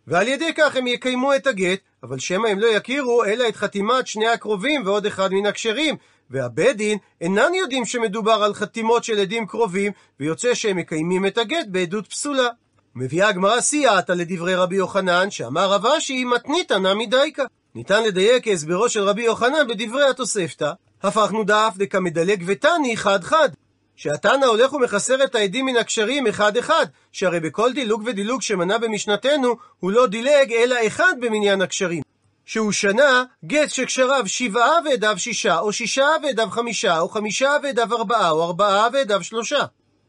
ועל 0.08 0.28
ידי 0.28 0.54
כך 0.58 0.76
הם 0.76 0.88
יקיימו 0.88 1.36
את 1.36 1.48
הגט, 1.48 1.80
אבל 2.04 2.20
שמא 2.20 2.48
הם 2.48 2.60
לא 2.60 2.68
יכירו 2.68 3.24
אלא 3.26 3.48
את 3.48 3.56
חתימת 3.56 4.08
שני 4.08 4.28
הקרובים 4.28 4.82
ועוד 4.86 5.06
אחד 5.06 5.34
מן 5.34 5.46
הכשרים, 5.46 5.96
והבית 6.30 6.78
דין 6.78 6.98
אינן 7.22 7.54
יודעים 7.54 7.86
שמדובר 7.86 8.44
על 8.44 8.54
חתימות 8.54 9.04
של 9.04 9.20
עדים 9.20 9.48
קרובים, 9.48 9.92
ויוצא 10.20 10.54
שהם 10.54 10.78
מקיימים 10.78 11.26
את 11.26 11.38
הגט 11.38 11.66
בעדות 11.68 12.08
פסולה. 12.08 12.48
מביאה 12.96 13.28
הגמרא 13.28 13.62
סייעתא 13.62 14.12
לדברי 14.12 14.56
רבי 14.56 14.76
יוחנן, 14.76 15.32
שאמר 15.32 15.72
רב 15.72 15.86
אשי 15.86 16.24
מתניתא 16.24 16.74
נמי 16.74 17.06
דייקה. 17.06 17.44
ניתן 17.76 18.04
לדייק 18.04 18.44
כהסברו 18.44 18.90
של 18.90 19.02
רבי 19.02 19.24
יוחנן 19.24 19.68
בדברי 19.68 20.10
התוספתא, 20.10 20.72
הפכנו 21.04 21.44
דף 21.44 21.74
דקמדלג 21.78 22.44
ותני 22.48 22.98
חד 22.98 23.24
חד. 23.24 23.50
שהתנא 23.96 24.46
הולך 24.46 24.74
ומחסר 24.74 25.24
את 25.24 25.36
העדים 25.36 25.66
מן 25.66 25.78
הקשרים 25.78 26.28
אחד 26.28 26.58
אחד, 26.58 26.86
שהרי 27.12 27.40
בכל 27.40 27.74
דילוג 27.74 28.04
ודילוג 28.06 28.42
שמנה 28.42 28.78
במשנתנו, 28.78 29.56
הוא 29.80 29.92
לא 29.92 30.08
דילג 30.08 30.54
אלא 30.54 30.76
אחד 30.88 31.14
במניין 31.22 31.62
הקשרים. 31.62 32.04
שהוא 32.46 32.72
שנה 32.72 33.24
גט 33.46 33.70
שקשריו 33.70 34.24
שבעה 34.26 34.74
ועדיו 34.86 35.16
שישה, 35.18 35.60
או 35.60 35.74
שישה 35.74 36.08
ועדיו 36.24 36.48
חמישה, 36.50 37.00
או 37.00 37.10
חמישה 37.10 37.52
ועדיו 37.64 37.94
ארבעה, 37.94 38.32
או 38.32 38.44
ארבעה 38.44 38.88
ועדיו 38.94 39.24
שלושה. 39.24 39.66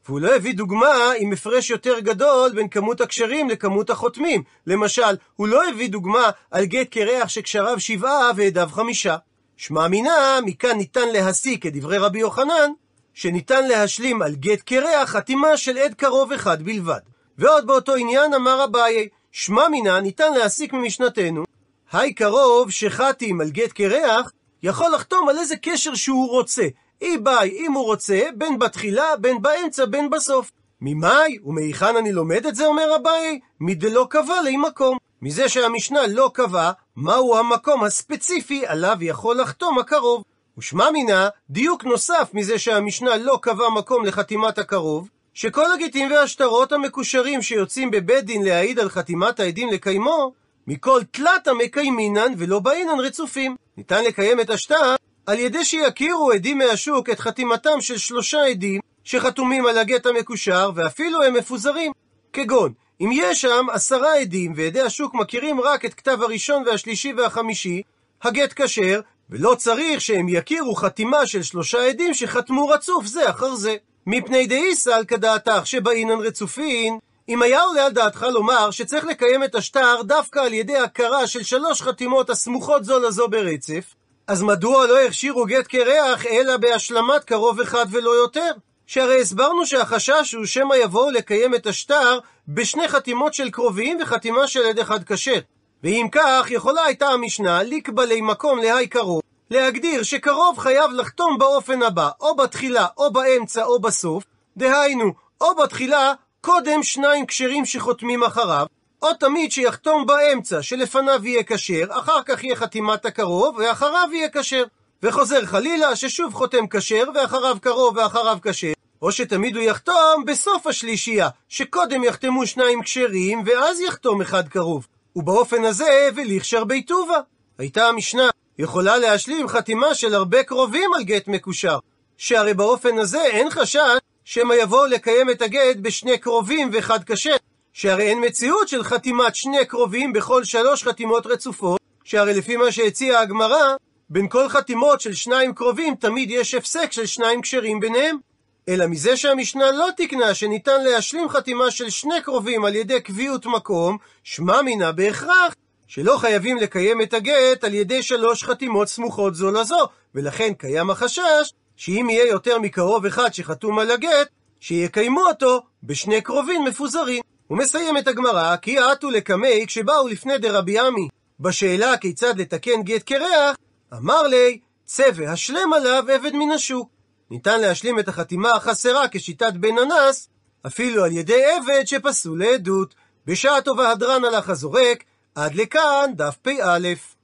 והוא 0.09 0.20
לא 0.20 0.37
הביא 0.37 0.55
דוגמה 0.55 1.12
עם 1.18 1.33
הפרש 1.33 1.70
יותר 1.70 2.01
גדול 2.01 2.53
בין 2.55 2.68
כמות 2.68 3.01
הקשרים 3.01 3.48
לכמות 3.48 3.90
החותמים. 3.90 4.42
למשל, 4.66 5.16
הוא 5.37 5.48
לא 5.48 5.68
הביא 5.68 5.88
דוגמה 5.88 6.31
על 6.51 6.64
גט 6.64 6.88
קרח 6.90 7.29
שקשריו 7.29 7.81
שבעה 7.81 8.31
ועדיו 8.37 8.68
חמישה. 8.72 9.16
שמע 9.59 9.88
מינה, 9.88 10.38
מכאן 10.44 10.77
ניתן 10.77 11.09
להסיק, 11.09 11.62
כדברי 11.62 11.99
רבי 11.99 12.18
יוחנן, 12.18 12.71
שניתן 13.14 13.68
להשלים 13.68 14.23
על 14.23 14.35
גט 14.35 14.62
קרח 14.62 15.11
חתימה 15.11 15.57
של 15.57 15.79
עד 15.79 15.94
קרוב 15.94 16.33
אחד 16.33 16.62
בלבד. 16.62 16.99
ועוד 17.38 17.66
באותו 17.66 17.94
עניין 17.94 18.35
אמר 18.35 18.64
אביי, 18.64 19.09
שמע 19.33 19.68
מינה 19.68 20.01
ניתן 20.01 20.33
להסיק 20.33 20.73
ממשנתנו, 20.73 21.44
היי 21.92 22.14
קרוב 22.14 22.71
שחתים 22.71 23.40
על 23.40 23.51
גט 23.51 23.73
קרח, 23.73 24.33
יכול 24.62 24.90
לחתום 24.94 25.29
על 25.29 25.38
איזה 25.38 25.57
קשר 25.57 25.94
שהוא 25.94 26.31
רוצה, 26.31 26.66
אי 27.03 27.18
ביי, 27.18 27.51
אם 27.51 27.73
הוא 27.73 27.85
רוצה, 27.85 28.21
בין 28.37 28.59
בתחילה, 28.59 29.16
בין 29.21 29.42
באמצע, 29.42 29.85
בין 29.85 30.11
בסוף. 30.11 30.51
ממאי 30.81 31.38
ומהיכן 31.44 31.97
אני 31.97 32.12
לומד 32.12 32.47
את 32.47 32.55
זה, 32.55 32.66
אומר 32.66 32.97
אביי? 32.97 33.40
מדלא 33.61 34.07
קבע 34.11 34.42
לי 34.42 34.57
מקום. 34.57 34.99
מזה 35.22 35.48
שהמשנה 35.48 36.07
לא 36.07 36.31
קבע 36.35 36.70
מהו 36.96 37.37
המקום 37.38 37.85
הספציפי 37.85 38.66
עליו 38.66 38.96
יכול 39.00 39.40
לחתום 39.40 39.78
הקרוב. 39.78 40.24
ושמע 40.59 40.90
מינה, 40.90 41.28
דיוק 41.50 41.85
נוסף 41.85 42.31
מזה 42.35 42.59
שהמשנה 42.59 43.16
לא 43.16 43.38
קבע 43.42 43.68
מקום 43.68 44.04
לחתימת 44.04 44.59
הקרוב, 44.59 45.09
שכל 45.35 45.72
הגיטים 45.72 46.11
והשטרות 46.11 46.72
המקושרים 46.72 47.42
שיוצאים 47.42 47.90
בבית 47.90 48.24
דין 48.24 48.42
להעיד 48.42 48.78
על 48.78 48.88
חתימת 48.88 49.40
העדים 49.40 49.68
לקיימו, 49.68 50.33
מכל 50.66 51.00
תלת 51.11 51.48
המקיימינן 51.48 52.33
ולא 52.38 52.59
באינן 52.59 53.00
רצופים. 53.00 53.57
ניתן 53.76 54.04
לקיים 54.04 54.40
את 54.40 54.50
השטר 54.50 54.94
על 55.26 55.38
ידי 55.38 55.64
שיכירו 55.64 56.31
עדים 56.33 56.59
מהשוק 56.59 57.11
את 57.11 57.20
חתימתם 57.20 57.81
של 57.81 57.98
שלושה 57.98 58.44
עדים 58.44 58.81
שחתומים 59.04 59.66
על 59.66 59.78
הגט 59.78 60.07
המקושר 60.07 60.70
ואפילו 60.74 61.22
הם 61.22 61.35
מפוזרים. 61.35 61.92
כגון, 62.33 62.72
אם 63.00 63.11
יש 63.12 63.40
שם 63.40 63.66
עשרה 63.72 64.14
עדים 64.14 64.52
ועדי 64.56 64.80
השוק 64.80 65.14
מכירים 65.14 65.61
רק 65.61 65.84
את 65.84 65.94
כתב 65.94 66.22
הראשון 66.22 66.62
והשלישי 66.66 67.12
והחמישי, 67.12 67.82
הגט 68.22 68.52
כשר, 68.56 69.00
ולא 69.30 69.54
צריך 69.54 70.00
שהם 70.00 70.28
יכירו 70.28 70.74
חתימה 70.74 71.26
של 71.26 71.42
שלושה 71.42 71.87
עדים 71.87 72.14
שחתמו 72.14 72.68
רצוף 72.68 73.06
זה 73.06 73.30
אחר 73.30 73.54
זה. 73.54 73.76
מפני 74.06 74.46
דאיסל 74.46 75.04
כדעתך 75.08 75.61
שבאינן 75.64 76.18
רצופין, 76.20 76.98
אם 77.28 77.42
היה 77.42 77.62
עולה 77.62 77.87
על 77.87 77.92
דעתך 77.92 78.22
לומר 78.22 78.70
שצריך 78.70 79.04
לקיים 79.04 79.44
את 79.44 79.54
השטר 79.54 80.02
דווקא 80.02 80.38
על 80.38 80.52
ידי 80.52 80.76
הכרה 80.76 81.26
של 81.26 81.42
שלוש 81.42 81.82
חתימות 81.82 82.30
הסמוכות 82.30 82.84
זו 82.84 82.98
לזו 82.98 83.28
ברצף, 83.28 83.94
אז 84.26 84.42
מדוע 84.42 84.87
לא 84.87 85.00
הכשירו 85.00 85.44
גט 85.44 85.66
קרח 85.66 86.26
אלא 86.26 86.56
בהשלמת 86.56 87.24
קרוב 87.24 87.61
אחד 87.61 87.87
ולא 87.90 88.11
יותר? 88.11 88.50
שהרי 88.88 89.20
הסברנו 89.20 89.66
שהחשש 89.66 90.35
הוא 90.35 90.46
שמא 90.46 90.74
יבואו 90.74 91.11
לקיים 91.11 91.55
את 91.55 91.66
השטר 91.66 92.18
בשני 92.48 92.88
חתימות 92.88 93.35
של 93.35 93.51
קרובים 93.51 93.98
וחתימה 94.01 94.46
של 94.46 94.66
עד 94.66 94.79
אחד 94.79 95.05
כשר. 95.05 95.38
ואם 95.85 96.07
כך, 96.12 96.46
יכולה 96.51 96.85
הייתה 96.85 97.07
המשנה 97.07 97.62
לקבלי 97.62 98.20
מקום 98.20 98.59
להי 98.59 98.87
קרוב, 98.87 99.22
להגדיר 99.51 100.03
שקרוב 100.03 100.59
חייב 100.59 100.90
לחתום 100.90 101.38
באופן 101.38 101.83
הבא, 101.83 102.11
או 102.20 102.37
בתחילה, 102.37 102.87
או 102.96 103.12
באמצע, 103.12 103.64
או 103.64 103.81
בסוף, 103.81 104.24
דהיינו, 104.57 105.12
או 105.40 105.55
בתחילה, 105.55 106.12
קודם 106.40 106.83
שניים 106.83 107.27
כשרים 107.27 107.64
שחותמים 107.64 108.24
אחריו, 108.24 108.66
או 109.03 109.14
תמיד 109.14 109.53
שיחתום 109.53 110.07
באמצע, 110.07 110.62
שלפניו 110.62 111.27
יהיה 111.27 111.42
כשר, 111.42 111.85
אחר 111.90 112.22
כך 112.22 112.44
יהיה 112.44 112.57
חתימת 112.57 113.05
הקרוב, 113.05 113.57
ואחריו 113.59 114.09
יהיה 114.12 114.29
כשר. 114.29 114.64
וחוזר 115.03 115.46
חלילה, 115.46 115.96
ששוב 115.96 116.35
חותם 116.35 116.66
כשר, 116.70 117.05
ואחריו 117.14 117.57
קרוב 117.61 117.96
ואחריו 117.96 118.38
כשר. 118.42 118.77
או 119.02 119.12
שתמיד 119.12 119.56
הוא 119.56 119.64
יחתום 119.64 120.24
בסוף 120.26 120.66
השלישייה, 120.66 121.28
שקודם 121.48 122.04
יחתמו 122.04 122.46
שניים 122.46 122.82
כשרים, 122.82 123.42
ואז 123.46 123.80
יחתום 123.80 124.22
אחד 124.22 124.48
קרוב. 124.48 124.87
ובאופן 125.16 125.64
הזה, 125.64 126.08
וליכשר 126.16 126.64
ביטובה. 126.64 127.20
הייתה 127.58 127.88
המשנה 127.88 128.30
יכולה 128.58 128.96
להשלים 128.96 129.48
חתימה 129.48 129.94
של 129.94 130.14
הרבה 130.14 130.42
קרובים 130.42 130.94
על 130.94 131.04
גט 131.04 131.28
מקושר. 131.28 131.78
שהרי 132.16 132.54
באופן 132.54 132.98
הזה 132.98 133.22
אין 133.22 133.50
חשש 133.50 133.98
שמא 134.24 134.54
יבואו 134.54 134.87
לקיים 134.87 135.30
את 135.30 135.42
הגט 135.42 135.76
בשני 135.76 136.18
קרובים 136.18 136.70
ואחד 136.72 137.04
כשר. 137.04 137.37
שהרי 137.72 138.08
אין 138.08 138.24
מציאות 138.24 138.68
של 138.68 138.84
חתימת 138.84 139.34
שני 139.34 139.66
קרובים 139.66 140.12
בכל 140.12 140.44
שלוש 140.44 140.84
חתימות 140.84 141.26
רצופות, 141.26 141.80
שהרי 142.04 142.34
לפי 142.34 142.56
מה 142.56 142.72
שהציעה 142.72 143.20
הגמרא, 143.20 143.74
בין 144.11 144.28
כל 144.28 144.48
חתימות 144.48 145.00
של 145.00 145.14
שניים 145.14 145.54
קרובים 145.54 145.94
תמיד 145.94 146.30
יש 146.30 146.54
הפסק 146.54 146.92
של 146.92 147.06
שניים 147.06 147.42
כשרים 147.42 147.80
ביניהם. 147.80 148.27
אלא 148.68 148.87
מזה 148.87 149.16
שהמשנה 149.16 149.70
לא 149.70 149.88
תקנה 149.96 150.35
שניתן 150.35 150.85
להשלים 150.85 151.28
חתימה 151.28 151.70
של 151.70 151.90
שני 151.90 152.22
קרובים 152.22 152.64
על 152.64 152.74
ידי 152.74 153.00
קביעות 153.00 153.46
מקום, 153.46 153.96
שמע 154.24 154.62
מינה 154.62 154.92
בהכרח 154.92 155.54
שלא 155.87 156.16
חייבים 156.16 156.57
לקיים 156.57 157.02
את 157.02 157.14
הגט 157.14 157.64
על 157.64 157.74
ידי 157.74 158.02
שלוש 158.02 158.44
חתימות 158.44 158.88
סמוכות 158.88 159.35
זו 159.35 159.50
לזו, 159.50 159.88
ולכן 160.14 160.52
קיים 160.54 160.90
החשש 160.90 161.52
שאם 161.76 162.07
יהיה 162.11 162.26
יותר 162.26 162.59
מקרוב 162.59 163.07
אחד 163.07 163.35
שחתום 163.35 163.78
על 163.78 163.90
הגט, 163.90 164.28
שיקיימו 164.61 165.20
אותו 165.20 165.62
בשני 165.83 166.20
קרובים 166.20 166.64
מפוזרים. 166.64 167.22
הוא 167.46 167.59
מסיים 167.59 167.98
את 167.98 168.09
הגמרא, 168.09 168.57
כי 168.57 168.78
עטו 168.78 169.11
לקמי 169.11 169.64
כשבאו 169.66 170.09
לפני 170.09 170.38
דרבי 170.38 170.78
עמי 170.78 171.09
בשאלה 171.40 171.96
כיצד 171.96 172.40
לתקן 172.40 172.83
גט 172.83 173.02
קרח, 173.02 173.57
אמר 173.94 174.22
לי, 174.22 174.59
צא 174.85 175.09
והשלם 175.14 175.72
עליו 175.72 176.04
עבד 176.14 176.35
מן 176.35 176.50
השוק. 176.50 176.97
ניתן 177.30 177.60
להשלים 177.60 177.98
את 177.98 178.08
החתימה 178.08 178.50
החסרה 178.50 179.04
כשיטת 179.10 179.52
בן 179.52 179.78
אנס, 179.78 180.28
אפילו 180.66 181.04
על 181.04 181.12
ידי 181.12 181.44
עבד 181.44 181.86
שפסול 181.86 182.38
לעדות. 182.38 182.94
בשעה 183.26 183.62
טובה 183.62 183.90
הדרן 183.90 184.24
הלך 184.24 184.48
הזורק, 184.48 185.04
עד 185.34 185.54
לכאן 185.54 186.10
דף 186.14 186.36
פ"א. 186.42 187.17